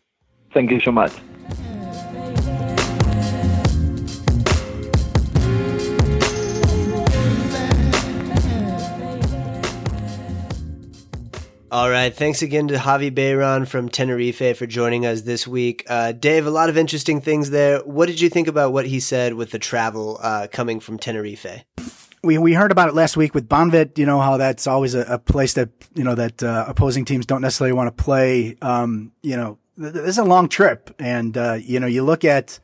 [0.53, 1.13] Thank you so much.
[11.71, 12.11] All right.
[12.11, 15.85] Thanks again to Javi Beiran from Tenerife for joining us this week.
[15.87, 17.79] Uh, Dave, a lot of interesting things there.
[17.81, 21.45] What did you think about what he said with the travel uh, coming from Tenerife?
[22.23, 25.01] We, we heard about it last week with Banvit, you know, how that's always a,
[25.01, 28.57] a place that, you know, that uh, opposing teams don't necessarily want to play.
[28.63, 30.93] Um, you know, th- this is a long trip.
[30.99, 32.59] And, uh, you know, you look at,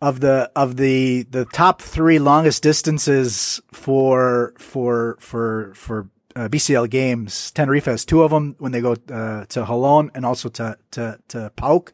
[0.00, 6.88] of the of the the top three longest distances for for for for uh, BCL
[6.88, 7.50] games.
[7.50, 11.18] Tenerife has two of them when they go uh, to Holon and also to to
[11.28, 11.92] to PAOK.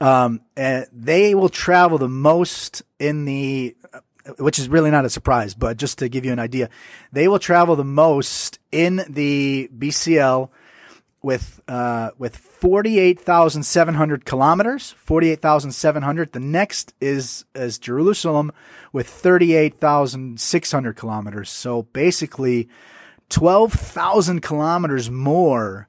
[0.00, 3.76] Um, and they will travel the most in the,
[4.38, 6.68] which is really not a surprise, but just to give you an idea,
[7.12, 10.50] they will travel the most in the BCL
[11.24, 16.32] with uh, with forty eight thousand seven hundred kilometers, forty eight thousand seven hundred.
[16.32, 18.52] The next is is Jerusalem
[18.92, 21.50] with thirty eight thousand six hundred kilometers.
[21.50, 22.68] So basically,
[23.30, 25.88] 12,000 kilometers more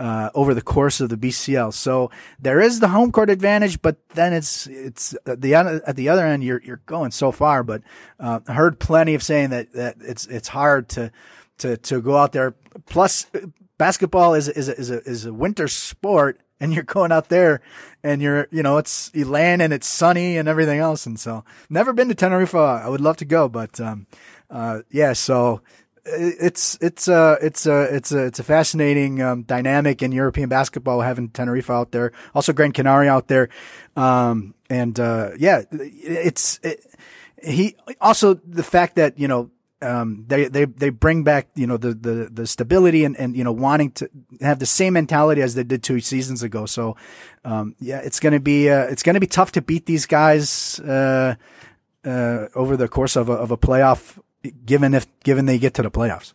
[0.00, 1.74] uh, over the course of the BCL.
[1.74, 2.10] So
[2.40, 6.26] there is the home court advantage, but then it's it's at the at the other
[6.26, 7.62] end you're you're going so far.
[7.62, 7.82] But
[8.18, 11.12] uh, I heard plenty of saying that that it's it's hard to
[11.58, 12.56] to to go out there.
[12.86, 13.26] Plus,
[13.82, 17.60] basketball is is is a, is a winter sport, and you're going out there,
[18.04, 21.04] and you're you know it's you land and it's sunny and everything else.
[21.04, 22.54] And so never been to Tenerife.
[22.54, 24.06] I would love to go, but um,
[24.50, 25.14] uh, yeah.
[25.14, 25.62] So
[26.04, 31.00] it's it's a it's a it's a it's a fascinating um, dynamic in European basketball
[31.00, 33.48] having Tenerife out there, also Gran Canaria out there,
[33.96, 36.86] um, and uh, yeah, it's it,
[37.42, 39.50] he also the fact that you know
[39.82, 43.44] um, they they they bring back you know the the the stability and and you
[43.44, 44.08] know wanting to
[44.40, 46.66] have the same mentality as they did two seasons ago.
[46.66, 46.96] So
[47.44, 51.34] um, yeah, it's gonna be uh, it's gonna be tough to beat these guys uh,
[52.04, 54.18] uh, over the course of a, of a playoff
[54.64, 56.32] given if given they get to the playoffs.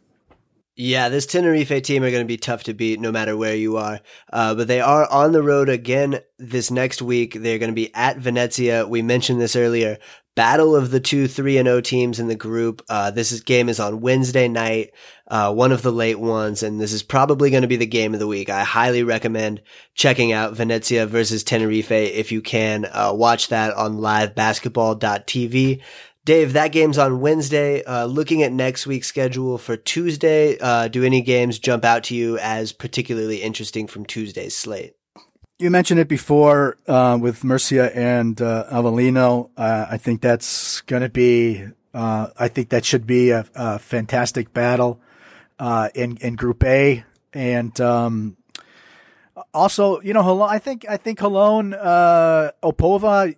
[0.80, 3.78] Yeah, this Tenerife team are going to be tough to beat no matter where you
[3.78, 4.00] are.
[4.32, 7.34] Uh, but they are on the road again this next week.
[7.34, 8.88] They're going to be at Venezia.
[8.88, 9.98] We mentioned this earlier.
[10.36, 12.84] Battle of the two 3 and 0 teams in the group.
[12.88, 14.92] Uh, this is, game is on Wednesday night,
[15.28, 18.14] uh, one of the late ones, and this is probably going to be the game
[18.14, 18.48] of the week.
[18.48, 19.64] I highly recommend
[19.96, 22.86] checking out Venezia versus Tenerife if you can.
[22.86, 25.82] Uh, watch that on livebasketball.tv.
[26.28, 27.82] Dave, that game's on Wednesday.
[27.86, 32.16] Uh, looking at next week's schedule for Tuesday, uh, do any games jump out to
[32.16, 34.98] you as particularly interesting from Tuesday's slate?
[35.58, 39.52] You mentioned it before uh, with Murcia and uh, Avellino.
[39.56, 41.64] Uh, I think that's going to be.
[41.94, 45.00] Uh, I think that should be a, a fantastic battle
[45.96, 48.36] in in Group A, and um,
[49.54, 51.72] also, you know, I think I think Holon,
[52.62, 53.34] Opava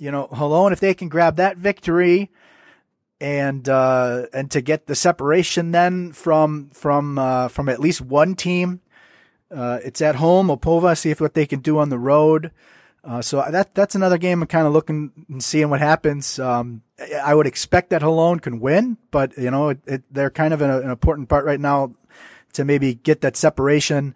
[0.00, 2.30] you know, Holon, if they can grab that victory
[3.20, 8.34] and uh, and to get the separation then from from uh, from at least one
[8.34, 8.80] team.
[9.54, 12.52] Uh, it's at home, Opova, See if what they can do on the road.
[13.02, 14.42] Uh, so that that's another game.
[14.42, 16.38] I'm kind of looking and seeing what happens.
[16.38, 16.82] Um,
[17.22, 20.62] I would expect that Holon can win, but you know it, it, they're kind of
[20.62, 21.92] an important part right now
[22.54, 24.14] to maybe get that separation.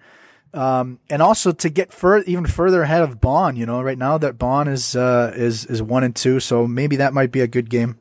[0.54, 4.18] Um, and also to get fur- even further ahead of Bonn, you know, right now
[4.18, 6.38] that Bonn is, uh, is, is one and two.
[6.38, 7.98] So maybe that might be a good game.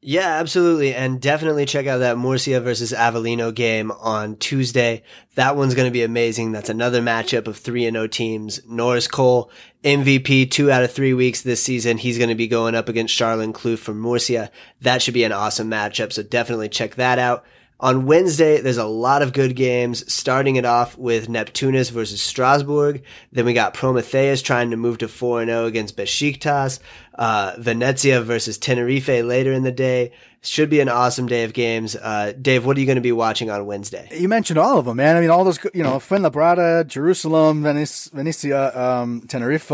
[0.00, 0.94] Yeah, absolutely.
[0.94, 5.02] And definitely check out that Murcia versus Avellino game on Tuesday.
[5.34, 6.52] That one's going to be amazing.
[6.52, 8.60] That's another matchup of 3 and 0 teams.
[8.66, 9.50] Norris Cole,
[9.82, 11.98] MVP two out of three weeks this season.
[11.98, 14.52] He's going to be going up against Charlon Kloof from Murcia.
[14.80, 16.12] That should be an awesome matchup.
[16.12, 17.44] So definitely check that out.
[17.80, 23.04] On Wednesday, there's a lot of good games, starting it off with Neptunus versus Strasbourg.
[23.30, 26.80] Then we got Prometheus trying to move to 4-0 against Besiktas.
[27.14, 30.10] Uh, Venezia versus Tenerife later in the day.
[30.42, 31.94] Should be an awesome day of games.
[31.94, 34.08] Uh, Dave, what are you going to be watching on Wednesday?
[34.12, 35.16] You mentioned all of them, man.
[35.16, 39.70] I mean, all those, you know, Fuenlabrada, Jerusalem, Venice, Venezia, um, Tenerife,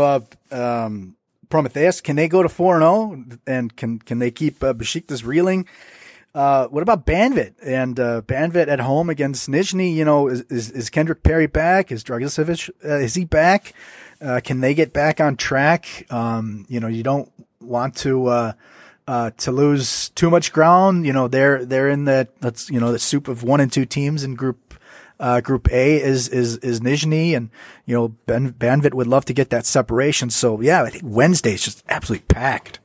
[0.51, 1.15] um,
[1.49, 2.01] Prometheus.
[2.01, 3.39] Can they go to 4-0?
[3.47, 5.67] And can, can they keep uh, Besiktas reeling?
[6.35, 9.95] Uh, what about Banvit and uh, Banvit at home against Nizhny?
[9.95, 11.93] You know, is, is, is Kendrick Perry back?
[11.93, 13.73] Is Dragicevic, uh, is he back?
[14.19, 16.05] Uh, can they get back on track?
[16.09, 17.31] Um, you know, you don't
[17.61, 18.53] want to uh,
[19.07, 21.05] uh, to lose too much ground.
[21.05, 23.85] You know, they're they're in the that's you know the soup of one and two
[23.85, 24.73] teams in group
[25.19, 27.49] uh, Group A is is is Nizhny, and
[27.85, 30.29] you know ben, Banvit would love to get that separation.
[30.29, 32.79] So yeah, I think Wednesday is just absolutely packed.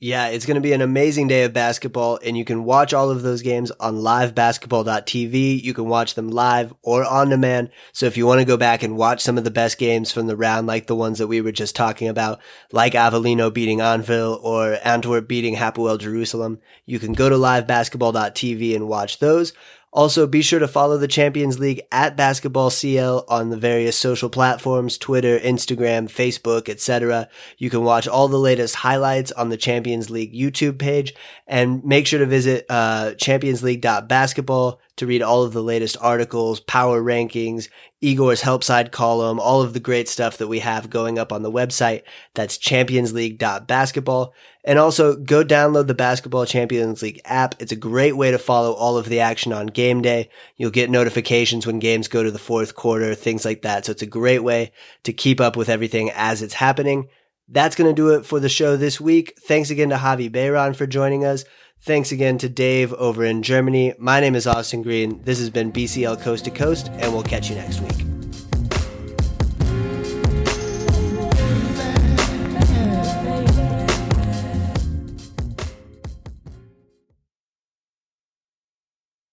[0.00, 3.10] Yeah, it's going to be an amazing day of basketball, and you can watch all
[3.10, 5.62] of those games on livebasketball.tv.
[5.62, 7.70] You can watch them live or on demand.
[7.92, 10.26] So if you want to go back and watch some of the best games from
[10.26, 12.40] the round, like the ones that we were just talking about,
[12.72, 18.88] like Avellino beating Anwil or Antwerp beating Hapoel Jerusalem, you can go to livebasketball.tv and
[18.88, 19.52] watch those.
[19.94, 24.28] Also, be sure to follow the Champions League at Basketball CL on the various social
[24.28, 27.28] platforms, Twitter, Instagram, Facebook, etc.
[27.58, 31.14] You can watch all the latest highlights on the Champions League YouTube page
[31.46, 37.02] and make sure to visit uh, championsleague.basketball to read all of the latest articles, power
[37.02, 37.68] rankings,
[38.00, 41.42] Igor's help side column, all of the great stuff that we have going up on
[41.42, 42.02] the website.
[42.34, 44.34] That's championsleague.basketball.
[44.64, 47.60] And also go download the Basketball Champions League app.
[47.60, 50.30] It's a great way to follow all of the action on game day.
[50.56, 53.84] You'll get notifications when games go to the fourth quarter, things like that.
[53.84, 54.72] So it's a great way
[55.04, 57.08] to keep up with everything as it's happening.
[57.48, 59.34] That's going to do it for the show this week.
[59.46, 61.44] Thanks again to Javi Bayron for joining us.
[61.84, 63.92] Thanks again to Dave over in Germany.
[63.98, 65.20] My name is Austin Green.
[65.24, 68.13] This has been BCL Coast to Coast, and we'll catch you next week.